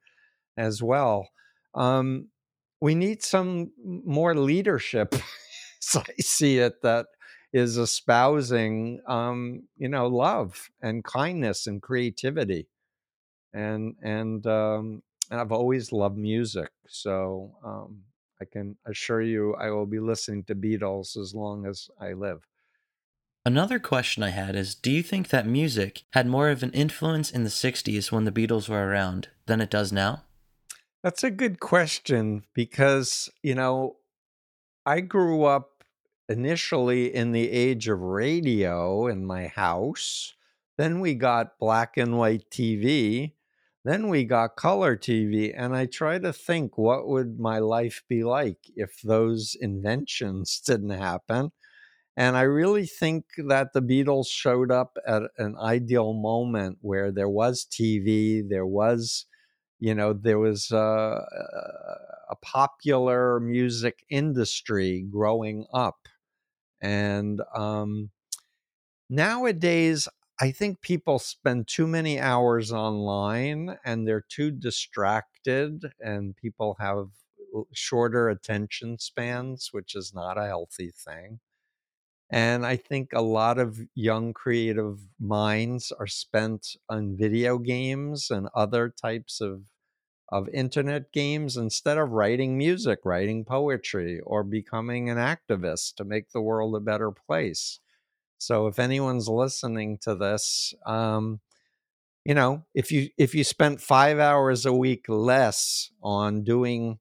as 0.57 0.83
well. 0.83 1.29
Um, 1.73 2.27
we 2.81 2.95
need 2.95 3.23
some 3.23 3.71
more 3.77 4.35
leadership, 4.35 5.15
as 5.15 5.95
I 5.95 6.21
see 6.21 6.59
it, 6.59 6.81
that 6.81 7.07
is 7.53 7.77
espousing 7.77 8.99
um, 9.07 9.63
you 9.77 9.87
know 9.87 10.07
love 10.07 10.69
and 10.81 11.03
kindness 11.03 11.67
and 11.67 11.81
creativity 11.81 12.67
and 13.53 13.95
and 14.01 14.45
um, 14.47 15.03
and 15.29 15.39
I've 15.39 15.51
always 15.51 15.91
loved 15.91 16.17
music 16.17 16.71
so 16.87 17.55
um, 17.63 18.01
I 18.41 18.45
can 18.45 18.75
assure 18.85 19.21
you 19.21 19.55
I 19.55 19.69
will 19.69 19.85
be 19.85 19.99
listening 19.99 20.43
to 20.45 20.55
Beatles 20.55 21.15
as 21.15 21.33
long 21.33 21.65
as 21.65 21.89
I 21.99 22.13
live. 22.13 22.45
Another 23.45 23.77
question 23.77 24.23
I 24.23 24.29
had 24.29 24.55
is 24.55 24.73
Do 24.73 24.91
you 24.91 25.03
think 25.03 25.29
that 25.29 25.45
music 25.45 26.03
had 26.13 26.27
more 26.27 26.49
of 26.49 26.63
an 26.63 26.71
influence 26.71 27.29
in 27.29 27.43
the 27.43 27.49
60s 27.49 28.11
when 28.11 28.23
the 28.23 28.31
Beatles 28.31 28.67
were 28.67 28.87
around 28.87 29.27
than 29.45 29.61
it 29.61 29.69
does 29.69 29.91
now? 29.91 30.23
That's 31.03 31.23
a 31.23 31.31
good 31.31 31.59
question 31.59 32.43
because 32.53 33.29
you 33.43 33.53
know 33.53 33.97
I 34.85 35.01
grew 35.01 35.43
up 35.43 35.72
initially 36.29 37.13
in 37.13 37.31
the 37.31 37.49
age 37.51 37.87
of 37.87 37.99
radio 37.99 39.07
in 39.07 39.25
my 39.25 39.47
house. 39.47 40.33
Then 40.77 40.99
we 40.99 41.15
got 41.15 41.59
black 41.59 41.97
and 41.97 42.17
white 42.17 42.49
TV. 42.49 43.33
Then 43.85 44.09
we 44.09 44.23
got 44.23 44.55
color 44.55 44.95
TV. 44.97 45.53
And 45.55 45.75
I 45.75 45.85
try 45.85 46.19
to 46.19 46.33
think 46.33 46.77
what 46.77 47.07
would 47.07 47.39
my 47.39 47.59
life 47.59 48.03
be 48.07 48.23
like 48.23 48.59
if 48.75 49.01
those 49.01 49.55
inventions 49.59 50.59
didn't 50.65 50.91
happen. 50.91 51.51
And 52.15 52.37
I 52.37 52.43
really 52.43 52.85
think 52.85 53.25
that 53.47 53.73
the 53.73 53.81
Beatles 53.81 54.27
showed 54.27 54.71
up 54.71 54.97
at 55.07 55.23
an 55.37 55.57
ideal 55.57 56.13
moment 56.13 56.77
where 56.81 57.11
there 57.11 57.29
was 57.29 57.65
TV, 57.65 58.47
there 58.47 58.67
was, 58.67 59.25
you 59.79 59.95
know, 59.95 60.13
there 60.13 60.37
was 60.39 60.71
a, 60.71 61.25
a 62.29 62.35
popular 62.41 63.39
music 63.39 64.05
industry 64.09 65.01
growing 65.09 65.65
up. 65.73 66.07
And 66.83 67.41
um, 67.55 68.11
nowadays, 69.09 70.07
I 70.39 70.51
think 70.51 70.81
people 70.81 71.19
spend 71.19 71.67
too 71.67 71.87
many 71.87 72.19
hours 72.19 72.71
online 72.71 73.77
and 73.85 74.07
they're 74.07 74.25
too 74.27 74.51
distracted, 74.51 75.83
and 75.99 76.35
people 76.35 76.75
have 76.79 77.09
shorter 77.73 78.29
attention 78.29 78.97
spans, 78.99 79.69
which 79.71 79.95
is 79.95 80.13
not 80.13 80.37
a 80.37 80.47
healthy 80.47 80.91
thing. 80.91 81.39
And 82.29 82.65
I 82.65 82.77
think 82.77 83.13
a 83.13 83.21
lot 83.21 83.59
of 83.59 83.79
young 83.95 84.33
creative 84.33 84.99
minds 85.19 85.91
are 85.91 86.07
spent 86.07 86.75
on 86.89 87.17
video 87.17 87.59
games 87.59 88.31
and 88.31 88.49
other 88.55 88.89
types 88.89 89.41
of 89.41 89.63
of 90.33 90.49
internet 90.49 91.13
games 91.13 91.57
instead 91.57 91.97
of 91.99 92.11
writing 92.11 92.57
music, 92.57 92.99
writing 93.05 93.45
poetry, 93.45 94.19
or 94.21 94.43
becoming 94.43 95.09
an 95.09 95.17
activist 95.19 95.95
to 95.97 96.05
make 96.05 96.31
the 96.31 96.41
world 96.41 96.75
a 96.75 96.81
better 96.81 97.11
place. 97.11 97.79
So 98.39 98.67
if 98.67 98.79
anyone's 98.79 99.29
listening 99.29 99.99
to 100.03 100.15
this, 100.15 100.73
um, 100.85 101.41
you 102.25 102.33
know, 102.35 102.65
if 102.73 102.91
you 102.91 103.09
if 103.17 103.35
you 103.35 103.43
spent 103.43 103.81
five 103.81 104.19
hours 104.19 104.65
a 104.65 104.73
week 104.73 105.05
less 105.09 105.91
on 106.03 106.43
doing 106.43 106.99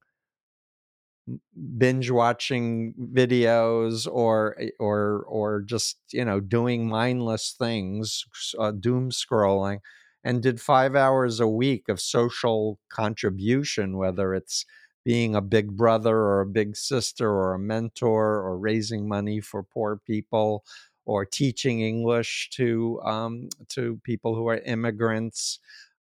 binge 1.78 2.10
watching 2.10 2.94
videos 3.14 4.06
or 4.10 4.56
eh, 4.60 4.70
or 4.78 5.24
or 5.28 5.60
just 5.62 5.98
you 6.12 6.24
know 6.24 6.40
doing 6.40 6.88
mindless 6.88 7.54
things 7.58 8.24
uh, 8.58 8.70
doom 8.70 9.10
scrolling 9.10 9.78
and 10.24 10.42
did 10.42 10.60
5 10.60 10.94
hours 10.94 11.40
a 11.40 11.48
week 11.48 11.88
of 11.88 12.00
social 12.00 12.78
contribution 12.88 13.96
whether 13.96 14.34
it's 14.34 14.64
being 15.04 15.34
a 15.34 15.40
big 15.40 15.76
brother 15.76 16.16
or 16.16 16.40
a 16.40 16.46
big 16.46 16.76
sister 16.76 17.28
or 17.28 17.54
a 17.54 17.58
mentor 17.58 18.40
or 18.40 18.56
raising 18.58 19.08
money 19.08 19.40
for 19.40 19.62
poor 19.62 19.96
people 19.96 20.64
or 21.04 21.24
teaching 21.24 21.80
English 21.80 22.50
to 22.50 23.00
um, 23.02 23.48
to 23.68 24.00
people 24.04 24.34
who 24.36 24.48
are 24.48 24.58
immigrants 24.58 25.58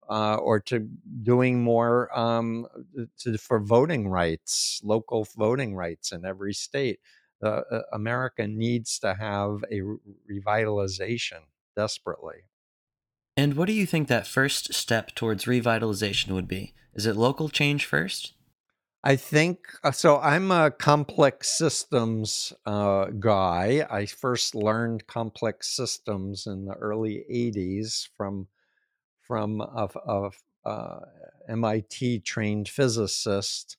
uh, 0.09 0.37
or 0.37 0.59
to 0.59 0.89
doing 1.23 1.63
more 1.63 2.17
um, 2.19 2.67
uh, 2.99 3.05
to, 3.19 3.37
for 3.39 3.61
voting 3.61 4.09
rights, 4.09 4.81
local 4.83 5.27
voting 5.37 5.75
rights 5.75 6.13
in 6.13 6.25
every 6.25 6.55
state. 6.55 6.99
Uh, 7.43 7.61
America 7.93 8.49
needs 8.49 8.99
to 8.99 9.15
have 9.15 9.65
a 9.71 9.81
re- 9.83 9.99
revitalization 10.31 11.41
desperately. 11.77 12.43
And 13.39 13.55
what 13.55 13.67
do 13.69 13.73
you 13.73 13.87
think 13.87 14.09
that 14.09 14.27
first 14.27 14.75
step 14.75 15.15
towards 15.15 15.45
revitalization 15.45 16.33
would 16.33 16.49
be? 16.49 16.75
Is 16.93 17.07
it 17.07 17.15
local 17.15 17.49
change 17.49 17.85
first? 17.85 18.33
I 19.05 19.15
think 19.15 19.61
uh, 19.85 19.93
so. 19.93 20.19
I'm 20.19 20.51
a 20.51 20.73
complex 20.73 21.57
systems 21.57 22.53
uh, 22.67 23.05
guy. 23.21 23.87
I 23.89 24.07
first 24.07 24.57
learned 24.57 25.07
complex 25.07 25.69
systems 25.69 26.49
in 26.49 26.65
the 26.65 26.75
early 26.75 27.25
80s 27.33 28.09
from 28.17 28.49
from 29.21 29.61
a, 29.61 29.89
a, 30.05 30.31
a 30.69 31.01
MIT 31.49 32.19
trained 32.23 32.69
physicist. 32.69 33.77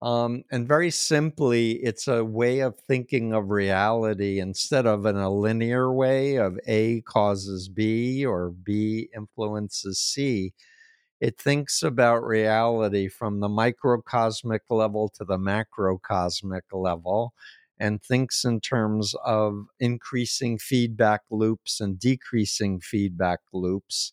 Um, 0.00 0.44
and 0.52 0.68
very 0.68 0.90
simply, 0.92 1.72
it's 1.82 2.06
a 2.06 2.24
way 2.24 2.60
of 2.60 2.78
thinking 2.78 3.32
of 3.32 3.50
reality 3.50 4.38
instead 4.38 4.86
of 4.86 5.04
in 5.06 5.16
a 5.16 5.28
linear 5.30 5.92
way 5.92 6.36
of 6.36 6.56
A 6.68 7.00
causes 7.00 7.68
B 7.68 8.24
or 8.24 8.50
B 8.50 9.08
influences 9.14 9.98
C. 9.98 10.52
It 11.20 11.38
thinks 11.40 11.82
about 11.82 12.24
reality 12.24 13.08
from 13.08 13.40
the 13.40 13.48
microcosmic 13.48 14.62
level 14.70 15.08
to 15.16 15.24
the 15.24 15.38
macrocosmic 15.38 16.62
level 16.72 17.34
and 17.80 18.02
thinks 18.02 18.44
in 18.44 18.60
terms 18.60 19.14
of 19.24 19.66
increasing 19.80 20.58
feedback 20.58 21.22
loops 21.30 21.80
and 21.80 21.98
decreasing 21.98 22.80
feedback 22.80 23.40
loops 23.52 24.12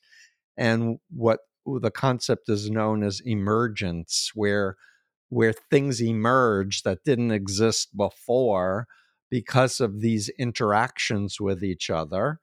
and 0.58 1.00
what 1.10 1.42
the 1.66 1.92
concept 1.92 2.50
is 2.50 2.70
known 2.70 3.04
as 3.04 3.22
emergence 3.26 4.32
where 4.36 4.76
where 5.30 5.54
things 5.54 6.02
emerge 6.02 6.84
that 6.84 7.04
didn't 7.04 7.32
exist 7.32 7.96
before 7.96 8.88
because 9.30 9.80
of 9.80 10.02
these 10.02 10.30
interactions 10.38 11.40
with 11.42 11.64
each 11.64 11.90
other. 11.90 12.40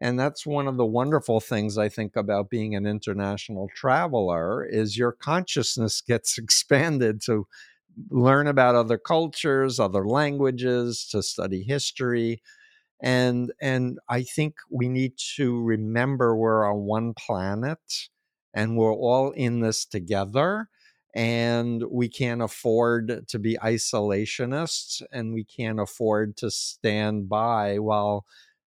And 0.00 0.18
that's 0.18 0.46
one 0.46 0.66
of 0.66 0.76
the 0.76 0.86
wonderful 0.86 1.40
things 1.40 1.78
i 1.78 1.88
think 1.88 2.16
about 2.16 2.50
being 2.50 2.74
an 2.74 2.86
international 2.86 3.68
traveler 3.74 4.64
is 4.64 4.96
your 4.98 5.12
consciousness 5.12 6.00
gets 6.06 6.38
expanded 6.38 7.20
to 7.22 7.46
learn 8.10 8.46
about 8.46 8.74
other 8.74 8.98
cultures 8.98 9.80
other 9.80 10.06
languages 10.06 11.06
to 11.10 11.22
study 11.22 11.62
history. 11.62 12.42
And 13.02 13.52
and 13.60 13.98
i 14.08 14.22
think 14.22 14.54
we 14.70 14.88
need 14.88 15.14
to 15.36 15.62
remember 15.62 16.36
we're 16.36 16.66
on 16.70 16.80
one 16.84 17.14
planet 17.14 17.80
and 18.54 18.76
we're 18.76 18.92
all 18.94 19.30
in 19.32 19.60
this 19.60 19.84
together 19.86 20.68
and 21.14 21.82
we 21.90 22.08
can't 22.08 22.42
afford 22.42 23.26
to 23.28 23.38
be 23.38 23.56
isolationists 23.62 25.02
and 25.12 25.32
we 25.34 25.44
can't 25.44 25.80
afford 25.80 26.36
to 26.36 26.50
stand 26.50 27.28
by 27.28 27.78
while 27.78 28.24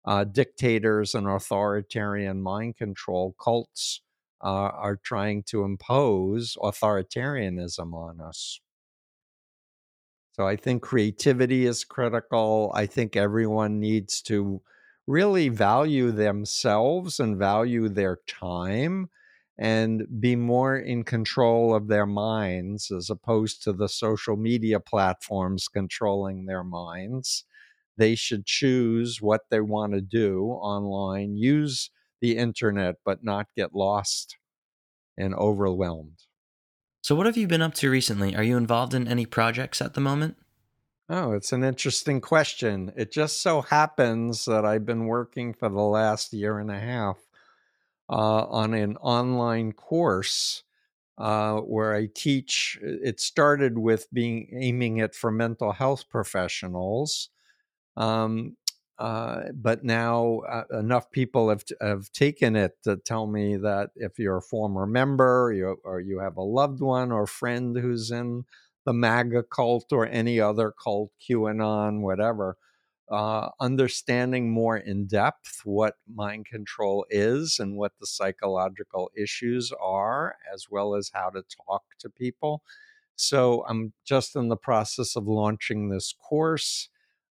uh, 0.06 0.24
dictators 0.24 1.14
and 1.14 1.28
authoritarian 1.28 2.42
mind 2.42 2.78
control 2.78 3.36
cults 3.42 4.02
uh, 4.42 4.48
are 4.48 4.96
trying 4.96 5.44
to 5.44 5.64
impose 5.64 6.56
authoritarianism 6.62 7.94
on 7.94 8.22
us 8.22 8.62
so 10.40 10.48
I 10.48 10.56
think 10.56 10.82
creativity 10.82 11.66
is 11.66 11.84
critical. 11.84 12.72
I 12.74 12.86
think 12.86 13.18
everyone 13.18 13.82
needs 13.82 14.22
to 14.22 14.62
really 15.06 15.50
value 15.50 16.12
themselves 16.12 17.20
and 17.20 17.36
value 17.36 17.90
their 17.90 18.20
time 18.26 19.10
and 19.60 20.08
be 20.22 20.38
more 20.38 20.78
in 20.78 21.04
control 21.04 21.76
of 21.76 21.90
their 21.90 22.06
minds 22.06 22.90
as 22.92 23.10
opposed 23.10 23.62
to 23.62 23.74
the 23.74 23.90
social 23.90 24.38
media 24.38 24.80
platforms 24.80 25.68
controlling 25.68 26.46
their 26.46 26.64
minds. 26.64 27.44
They 27.98 28.16
should 28.16 28.46
choose 28.46 29.22
what 29.22 29.42
they 29.52 29.60
want 29.60 29.92
to 29.94 30.02
do 30.02 30.46
online, 30.46 31.36
use 31.36 31.92
the 32.22 32.38
internet, 32.38 32.96
but 33.04 33.22
not 33.22 33.48
get 33.58 33.76
lost 33.76 34.38
and 35.18 35.36
overwhelmed. 35.36 36.20
So, 37.02 37.14
what 37.14 37.26
have 37.26 37.36
you 37.36 37.48
been 37.48 37.62
up 37.62 37.74
to 37.76 37.90
recently? 37.90 38.38
Are 38.38 38.44
you 38.44 38.56
involved 38.56 38.94
in 38.94 39.10
any 39.10 39.26
projects 39.26 39.82
at 39.82 39.94
the 39.94 40.02
moment? 40.02 40.38
Oh, 41.10 41.34
it's 41.34 41.52
an 41.52 41.66
interesting 41.66 42.22
question. 42.22 42.94
It 42.96 43.12
just 43.12 43.42
so 43.42 43.62
happens 43.62 44.46
that 44.46 44.64
I've 44.64 44.86
been 44.86 45.08
working 45.08 45.54
for 45.54 45.68
the 45.68 45.82
last 45.82 46.32
year 46.32 46.60
and 46.60 46.72
a 46.72 46.80
half 46.80 47.18
uh, 48.10 48.46
on 48.50 48.74
an 48.74 48.98
online 48.98 49.74
course 49.74 50.64
uh, 51.18 51.58
where 51.58 51.94
I 51.94 52.08
teach. 52.14 52.80
It 52.82 53.20
started 53.20 53.78
with 53.78 54.08
being 54.14 54.50
aiming 54.54 54.98
it 54.98 55.16
for 55.16 55.32
mental 55.32 55.74
health 55.74 56.10
professionals. 56.10 57.30
Um, 57.98 58.58
uh, 58.98 59.44
but 59.54 59.84
now 59.84 60.40
uh, 60.50 60.64
enough 60.78 61.10
people 61.12 61.50
have 61.50 61.64
have 61.82 62.12
taken 62.12 62.56
it 62.56 62.78
to 62.84 62.98
tell 62.98 63.28
me 63.28 63.56
that 63.58 63.92
if 63.96 64.20
you're 64.20 64.38
a 64.38 64.42
former 64.42 64.86
member, 64.86 65.54
you, 65.56 65.78
or 65.86 66.02
you 66.02 66.20
have 66.20 66.36
a 66.38 66.42
loved 66.42 66.82
one 66.82 67.12
or 67.12 67.26
friend 67.26 67.78
who's 67.78 68.12
in 68.12 68.44
the 68.86 68.94
MAGA 68.94 69.44
cult 69.44 69.92
or 69.94 70.06
any 70.08 70.40
other 70.42 70.72
cult, 70.72 71.12
QAnon, 71.22 72.02
whatever, 72.02 72.58
uh, 73.12 73.50
understanding 73.60 74.52
more 74.52 74.78
in 74.78 75.08
depth 75.08 75.62
what 75.64 75.96
mind 76.14 76.46
control 76.46 77.06
is 77.10 77.58
and 77.60 77.78
what 77.78 77.94
the 78.00 78.06
psychological 78.06 79.10
issues 79.18 79.72
are, 79.82 80.36
as 80.54 80.68
well 80.70 80.96
as 80.96 81.12
how 81.14 81.30
to 81.30 81.44
talk 81.68 81.84
to 82.00 82.10
people. 82.10 82.62
So 83.16 83.66
I'm 83.68 83.94
just 84.06 84.36
in 84.36 84.48
the 84.48 84.56
process 84.56 85.16
of 85.16 85.28
launching 85.28 85.90
this 85.90 86.14
course. 86.14 86.90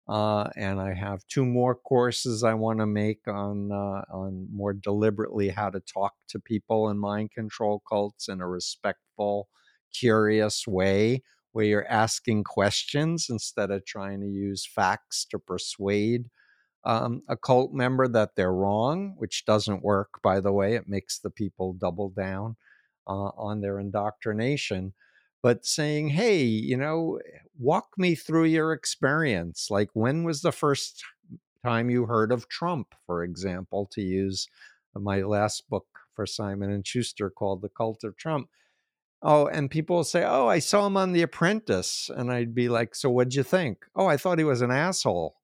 Uh, 0.08 0.48
and 0.56 0.80
I 0.80 0.94
have 0.94 1.26
two 1.26 1.44
more 1.44 1.74
courses 1.74 2.44
I 2.44 2.54
want 2.54 2.78
to 2.78 2.86
make 2.86 3.26
on 3.26 3.72
uh, 3.72 4.02
on 4.12 4.46
more 4.52 4.72
deliberately 4.72 5.48
how 5.48 5.70
to 5.70 5.80
talk 5.80 6.14
to 6.28 6.38
people 6.38 6.90
in 6.90 6.98
mind 6.98 7.32
control 7.32 7.82
cults 7.88 8.28
in 8.28 8.40
a 8.40 8.46
respectful, 8.46 9.48
curious 9.92 10.66
way, 10.66 11.22
where 11.56 11.64
you're 11.64 11.88
asking 11.88 12.44
questions 12.44 13.28
instead 13.30 13.70
of 13.70 13.82
trying 13.86 14.20
to 14.20 14.26
use 14.26 14.66
facts 14.66 15.24
to 15.24 15.38
persuade 15.38 16.26
um, 16.84 17.22
a 17.30 17.36
cult 17.36 17.72
member 17.72 18.06
that 18.06 18.36
they're 18.36 18.52
wrong, 18.52 19.14
which 19.16 19.46
doesn't 19.46 19.82
work, 19.82 20.20
by 20.22 20.38
the 20.38 20.52
way. 20.52 20.74
It 20.74 20.86
makes 20.86 21.18
the 21.18 21.30
people 21.30 21.72
double 21.72 22.10
down 22.10 22.56
uh, 23.06 23.30
on 23.38 23.62
their 23.62 23.80
indoctrination 23.80 24.92
but 25.42 25.64
saying, 25.64 26.08
hey, 26.08 26.42
you 26.42 26.76
know, 26.76 27.18
walk 27.58 27.86
me 27.96 28.14
through 28.14 28.44
your 28.44 28.72
experience. 28.72 29.68
Like, 29.70 29.88
when 29.94 30.24
was 30.24 30.42
the 30.42 30.52
first 30.52 31.02
time 31.64 31.88
you 31.88 32.04
heard 32.04 32.32
of 32.32 32.48
Trump, 32.50 32.94
for 33.06 33.24
example, 33.24 33.88
to 33.92 34.02
use 34.02 34.46
my 34.94 35.22
last 35.22 35.70
book 35.70 35.86
for 36.14 36.26
Simon 36.26 36.70
and 36.70 36.86
Schuster 36.86 37.30
called 37.30 37.62
The 37.62 37.70
Cult 37.70 38.04
of 38.04 38.16
Trump. 38.16 38.48
Oh, 39.22 39.46
and 39.46 39.70
people 39.70 40.04
say, 40.04 40.24
"Oh, 40.24 40.46
I 40.46 40.58
saw 40.58 40.86
him 40.86 40.96
on 40.96 41.12
The 41.12 41.22
Apprentice," 41.22 42.10
and 42.14 42.30
I'd 42.30 42.54
be 42.54 42.68
like, 42.68 42.94
"So 42.94 43.10
what'd 43.10 43.34
you 43.34 43.42
think?" 43.42 43.84
"Oh, 43.94 44.06
I 44.06 44.16
thought 44.16 44.38
he 44.38 44.44
was 44.44 44.62
an 44.62 44.70
asshole." 44.70 45.36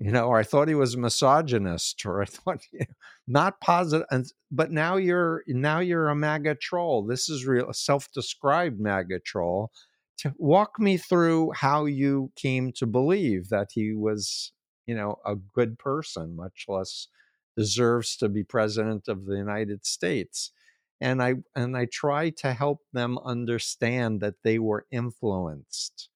You 0.00 0.12
know, 0.12 0.26
or 0.28 0.38
I 0.38 0.42
thought 0.44 0.68
he 0.68 0.74
was 0.74 0.94
a 0.94 0.98
misogynist, 0.98 2.04
or 2.06 2.22
I 2.24 2.26
thought 2.26 2.62
you 2.72 2.80
know, 2.80 2.86
not 3.26 3.60
positive. 3.60 4.06
And, 4.10 4.26
but 4.50 4.70
now 4.72 4.96
you're 4.96 5.44
now 5.48 5.80
you're 5.80 6.08
a 6.08 6.16
MAGA 6.16 6.56
troll. 6.56 7.04
This 7.06 7.28
is 7.28 7.46
real 7.46 7.72
self-described 7.72 8.80
MAGA 8.80 9.20
troll. 9.20 9.70
To 10.18 10.34
walk 10.38 10.78
me 10.78 10.96
through 10.96 11.52
how 11.52 11.86
you 11.86 12.32
came 12.36 12.72
to 12.74 12.86
believe 12.86 13.48
that 13.50 13.70
he 13.72 13.94
was, 13.94 14.52
you 14.86 14.94
know, 14.94 15.18
a 15.26 15.34
good 15.36 15.78
person, 15.78 16.36
much 16.36 16.66
less 16.68 17.08
deserves 17.56 18.16
to 18.18 18.28
be 18.28 18.44
president 18.44 19.08
of 19.08 19.26
the 19.26 19.36
United 19.36 19.84
States 19.86 20.52
and 21.00 21.22
I 21.22 21.36
and 21.54 21.76
I 21.76 21.86
try 21.86 22.30
to 22.30 22.52
help 22.52 22.80
them 22.92 23.18
understand 23.18 24.20
that 24.20 24.42
they 24.42 24.58
were 24.58 24.86
influenced. 24.90 26.08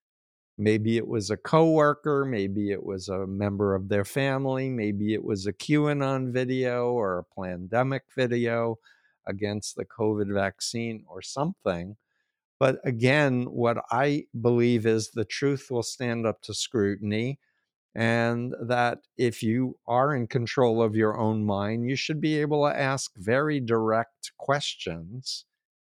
Maybe 0.58 0.96
it 0.96 1.06
was 1.06 1.30
a 1.30 1.36
coworker, 1.36 2.24
maybe 2.24 2.72
it 2.72 2.84
was 2.84 3.08
a 3.08 3.26
member 3.26 3.74
of 3.74 3.88
their 3.88 4.04
family, 4.04 4.68
maybe 4.70 5.14
it 5.14 5.24
was 5.24 5.46
a 5.46 5.52
QAnon 5.52 6.32
video 6.32 6.92
or 6.92 7.18
a 7.18 7.40
pandemic 7.40 8.04
video 8.16 8.78
against 9.26 9.76
the 9.76 9.84
COVID 9.84 10.32
vaccine 10.32 11.04
or 11.08 11.22
something. 11.22 11.96
But 12.58 12.80
again, 12.84 13.44
what 13.44 13.84
I 13.90 14.26
believe 14.40 14.86
is 14.86 15.10
the 15.10 15.24
truth 15.24 15.68
will 15.70 15.82
stand 15.82 16.26
up 16.26 16.42
to 16.42 16.54
scrutiny 16.54 17.38
and 17.98 18.54
that 18.60 19.00
if 19.16 19.42
you 19.42 19.76
are 19.88 20.14
in 20.14 20.28
control 20.28 20.80
of 20.80 20.94
your 20.94 21.18
own 21.18 21.44
mind, 21.44 21.84
you 21.90 21.96
should 21.96 22.20
be 22.20 22.40
able 22.40 22.64
to 22.64 22.80
ask 22.80 23.10
very 23.16 23.58
direct 23.58 24.30
questions 24.38 25.46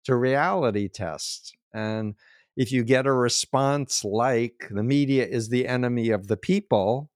to 0.04 0.14
reality 0.14 0.86
test. 0.86 1.56
And 1.74 2.14
if 2.56 2.70
you 2.70 2.84
get 2.84 3.08
a 3.08 3.12
response 3.12 4.04
like 4.04 4.68
the 4.70 4.84
media 4.84 5.26
is 5.26 5.48
the 5.48 5.66
enemy 5.66 6.10
of 6.10 6.28
the 6.28 6.36
people, 6.36 7.10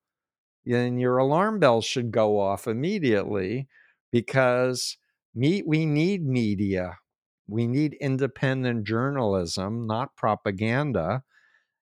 then 0.67 0.99
your 0.99 1.19
alarm 1.19 1.61
bell 1.61 1.83
should 1.83 2.11
go 2.11 2.41
off 2.41 2.67
immediately 2.67 3.69
because 4.11 4.97
me, 5.37 5.63
we 5.65 5.87
need 5.87 6.27
media. 6.27 6.99
We 7.47 7.69
need 7.69 7.97
independent 8.01 8.89
journalism, 8.89 9.87
not 9.87 10.17
propaganda 10.17 11.23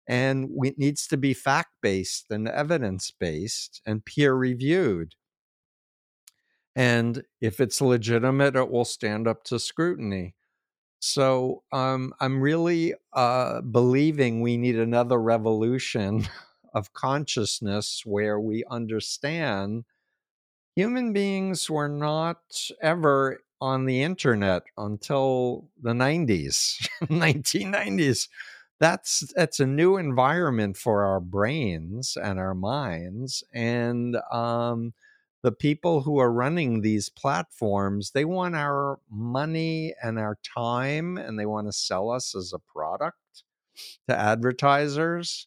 and 0.09 0.51
it 0.65 0.79
needs 0.79 1.07
to 1.09 1.17
be 1.19 1.35
fact 1.35 1.71
based 1.83 2.27
and 2.31 2.49
evidence 2.49 3.13
based 3.13 3.83
and 3.87 4.05
peer 4.05 4.35
reviewed. 4.35 5.15
And 6.77 7.25
if 7.41 7.61
it's 7.61 7.81
legitimate, 7.81 8.57
it 8.57 8.71
will 8.71 8.85
stand 8.85 9.27
up 9.27 9.45
to 9.45 9.59
scrutiny. 9.59 10.35
So 11.01 11.63
um, 11.73 12.15
I'm 12.21 12.41
really 12.41 12.95
uh, 13.13 13.63
believing 13.63 14.41
we 14.41 14.57
need 14.57 14.79
another 14.79 15.19
revolution 15.21 16.29
of 16.75 16.93
consciousness 16.95 18.03
where 18.05 18.41
we 18.41 18.65
understand 18.71 19.85
human 20.77 21.13
beings 21.13 21.69
were 21.71 21.89
not 21.89 22.39
ever 22.81 23.41
on 23.61 23.87
the 23.87 24.03
internet 24.03 24.63
until 24.77 25.69
the 25.83 25.93
90s, 25.93 26.89
1990s 27.03 28.29
that's 28.81 29.33
that's 29.37 29.61
a 29.61 29.67
new 29.67 29.97
environment 29.97 30.77
for 30.77 31.05
our 31.05 31.21
brains 31.21 32.17
and 32.23 32.39
our 32.39 32.55
minds 32.55 33.43
and 33.53 34.17
um, 34.33 34.95
the 35.43 35.53
people 35.53 36.03
who 36.03 36.19
are 36.19 36.33
running 36.33 36.81
these 36.83 37.09
platforms 37.09 38.13
they 38.13 38.25
want 38.25 38.55
our 38.57 38.99
money 39.11 39.95
and 40.03 40.19
our 40.19 40.39
time 40.57 41.17
and 41.17 41.39
they 41.39 41.47
want 41.47 41.67
to 41.67 41.73
sell 41.73 42.11
us 42.11 42.35
as 42.37 42.53
a 42.53 42.59
product 42.59 43.17
to 44.09 44.17
advertisers. 44.17 45.47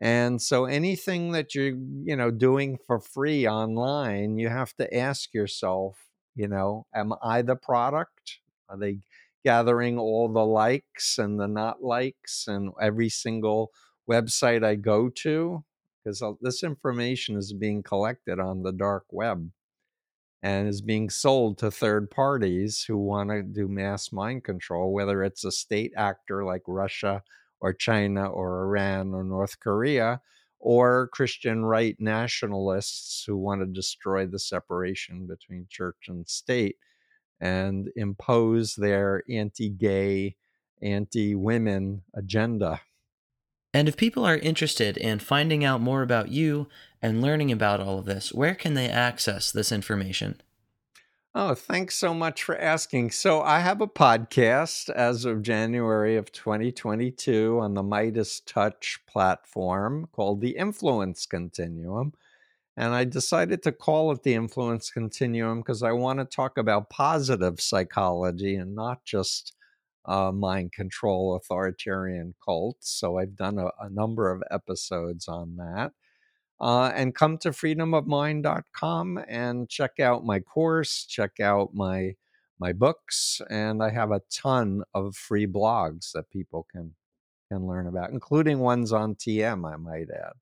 And 0.00 0.40
so 0.42 0.64
anything 0.66 1.32
that 1.32 1.54
you're 1.54 1.74
you 2.04 2.16
know 2.16 2.30
doing 2.30 2.78
for 2.86 3.00
free 3.00 3.48
online 3.48 4.38
you 4.38 4.48
have 4.48 4.74
to 4.76 4.96
ask 4.96 5.34
yourself 5.34 5.98
you 6.36 6.48
know 6.48 6.86
am 6.94 7.14
i 7.22 7.42
the 7.42 7.56
product? 7.56 8.38
Are 8.68 8.78
they 8.78 9.00
gathering 9.44 9.98
all 9.98 10.28
the 10.28 10.44
likes 10.44 11.18
and 11.18 11.38
the 11.38 11.48
not 11.48 11.82
likes 11.82 12.46
and 12.48 12.70
every 12.80 13.08
single 13.08 13.70
website 14.10 14.64
I 14.64 14.74
go 14.74 15.08
to 15.08 15.64
because 16.04 16.22
this 16.40 16.62
information 16.62 17.36
is 17.36 17.52
being 17.52 17.82
collected 17.82 18.40
on 18.40 18.62
the 18.62 18.72
dark 18.72 19.04
web 19.10 19.50
and 20.42 20.68
is 20.68 20.80
being 20.80 21.10
sold 21.10 21.58
to 21.58 21.70
third 21.70 22.10
parties 22.10 22.84
who 22.86 22.96
want 22.96 23.30
to 23.30 23.42
do 23.42 23.68
mass 23.68 24.12
mind 24.12 24.44
control, 24.44 24.92
whether 24.92 25.22
it's 25.22 25.44
a 25.44 25.52
state 25.52 25.92
actor 25.96 26.44
like 26.44 26.62
Russia 26.66 27.22
or 27.60 27.72
China 27.72 28.28
or 28.30 28.64
Iran 28.64 29.12
or 29.14 29.24
North 29.24 29.58
Korea, 29.58 30.20
or 30.60 31.08
Christian 31.12 31.64
right 31.64 31.96
nationalists 31.98 33.24
who 33.26 33.36
want 33.36 33.60
to 33.60 33.66
destroy 33.66 34.26
the 34.26 34.38
separation 34.38 35.26
between 35.26 35.66
church 35.68 36.06
and 36.08 36.28
state 36.28 36.76
and 37.40 37.90
impose 37.96 38.76
their 38.76 39.22
anti 39.28 39.68
gay, 39.68 40.36
anti 40.82 41.34
women 41.34 42.02
agenda. 42.14 42.80
And 43.74 43.88
if 43.88 43.96
people 43.96 44.24
are 44.24 44.38
interested 44.38 44.96
in 44.96 45.18
finding 45.18 45.64
out 45.64 45.80
more 45.80 46.02
about 46.02 46.30
you 46.30 46.68
and 47.02 47.20
learning 47.20 47.52
about 47.52 47.80
all 47.80 47.98
of 47.98 48.06
this, 48.06 48.32
where 48.32 48.54
can 48.54 48.74
they 48.74 48.88
access 48.88 49.52
this 49.52 49.70
information? 49.70 50.40
Oh, 51.34 51.54
thanks 51.54 51.94
so 51.94 52.14
much 52.14 52.42
for 52.42 52.58
asking. 52.58 53.10
So, 53.10 53.42
I 53.42 53.60
have 53.60 53.80
a 53.80 53.86
podcast 53.86 54.88
as 54.88 55.26
of 55.26 55.42
January 55.42 56.16
of 56.16 56.32
2022 56.32 57.60
on 57.60 57.74
the 57.74 57.82
Midas 57.82 58.40
Touch 58.40 59.00
platform 59.06 60.08
called 60.10 60.40
The 60.40 60.56
Influence 60.56 61.26
Continuum. 61.26 62.14
And 62.78 62.94
I 62.94 63.02
decided 63.02 63.64
to 63.64 63.72
call 63.72 64.12
it 64.12 64.22
the 64.22 64.34
influence 64.34 64.88
continuum 64.88 65.58
because 65.58 65.82
I 65.82 65.90
want 65.90 66.20
to 66.20 66.24
talk 66.24 66.56
about 66.56 66.90
positive 66.90 67.60
psychology 67.60 68.54
and 68.54 68.76
not 68.76 69.04
just 69.04 69.56
uh, 70.04 70.30
mind 70.30 70.70
control 70.70 71.34
authoritarian 71.34 72.36
cults. 72.42 72.88
So 72.88 73.18
I've 73.18 73.34
done 73.34 73.58
a, 73.58 73.72
a 73.80 73.90
number 73.90 74.30
of 74.30 74.44
episodes 74.52 75.26
on 75.26 75.56
that. 75.56 75.90
Uh, 76.60 76.92
and 76.94 77.16
come 77.16 77.36
to 77.38 77.50
freedomofmind.com 77.50 79.24
and 79.28 79.68
check 79.68 79.98
out 79.98 80.24
my 80.24 80.38
course, 80.38 81.04
check 81.04 81.40
out 81.40 81.74
my 81.74 82.14
my 82.60 82.72
books, 82.72 83.40
and 83.50 83.82
I 83.82 83.90
have 83.90 84.10
a 84.12 84.22
ton 84.32 84.82
of 84.94 85.16
free 85.16 85.46
blogs 85.46 86.12
that 86.12 86.30
people 86.30 86.66
can 86.70 86.94
can 87.50 87.66
learn 87.66 87.88
about, 87.88 88.10
including 88.10 88.60
ones 88.60 88.92
on 88.92 89.16
TM, 89.16 89.72
I 89.72 89.76
might 89.76 90.10
add. 90.10 90.34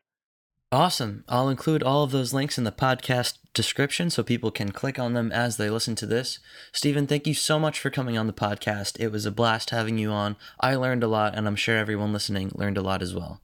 Awesome. 0.73 1.23
I'll 1.29 1.49
include 1.49 1.85
all 1.85 2.03
of 2.03 2.11
those 2.11 2.35
links 2.35 2.59
in 2.59 2.65
the 2.65 2.73
podcast 2.73 3.39
description 3.55 4.11
so 4.11 4.25
people 4.25 4.51
can 4.51 4.73
click 4.73 4.99
on 4.99 5.15
them 5.15 5.31
as 5.31 5.57
they 5.57 5.71
listen 5.71 5.95
to 5.97 6.07
this. 6.07 6.41
Steven, 6.73 7.07
thank 7.07 7.27
you 7.27 7.35
so 7.35 7.61
much 7.61 7.79
for 7.79 7.89
coming 7.89 8.19
on 8.19 8.27
the 8.27 8.33
podcast. 8.33 8.99
It 8.99 9.13
was 9.13 9.25
a 9.25 9.31
blast 9.31 9.71
having 9.71 9.97
you 9.97 10.11
on. 10.11 10.37
I 10.59 10.75
learned 10.75 11.05
a 11.05 11.09
lot, 11.09 11.37
and 11.37 11.47
I'm 11.47 11.55
sure 11.55 11.77
everyone 11.77 12.13
listening 12.13 12.51
learned 12.55 12.79
a 12.79 12.83
lot 12.83 13.01
as 13.01 13.15
well. 13.15 13.41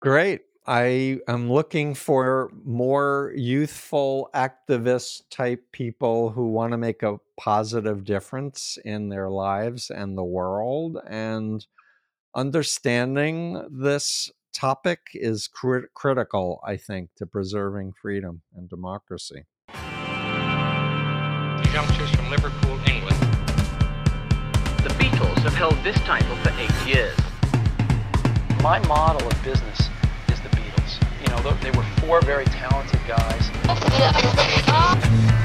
Great. 0.00 0.42
I 0.66 1.18
am 1.28 1.52
looking 1.52 1.94
for 1.94 2.50
more 2.64 3.32
youthful 3.36 4.30
activist 4.34 5.24
type 5.28 5.72
people 5.72 6.30
who 6.30 6.52
want 6.52 6.72
to 6.72 6.78
make 6.78 7.02
a 7.02 7.18
positive 7.38 8.04
difference 8.04 8.78
in 8.82 9.10
their 9.10 9.28
lives 9.28 9.90
and 9.90 10.16
the 10.16 10.24
world. 10.24 10.98
And 11.06 11.66
understanding 12.34 13.68
this 13.70 14.30
topic 14.52 15.00
is 15.14 15.48
crit- 15.48 15.92
critical, 15.94 16.60
I 16.66 16.76
think, 16.76 17.10
to 17.16 17.26
preserving 17.26 17.94
freedom 18.00 18.42
and 18.54 18.68
democracy. 18.68 19.46
Youngsters 21.72 22.10
from 22.10 22.28
Liverpool, 22.30 22.78
England. 22.86 23.16
The 24.82 24.94
Beatles 24.98 25.38
have 25.38 25.54
held 25.54 25.74
this 25.82 25.96
title 26.00 26.36
for 26.36 26.50
eight 26.58 26.86
years. 26.86 27.16
My 28.62 28.78
model 28.86 29.26
of 29.26 29.42
business 29.42 29.80
is 30.28 30.40
the 30.40 30.48
Beatles. 30.50 31.00
You 31.20 31.28
know, 31.28 31.56
they 31.62 31.70
were 31.70 31.86
four 32.00 32.20
very 32.20 32.44
talented 32.46 33.00
guys. 33.08 33.50
Ah! 34.74 35.41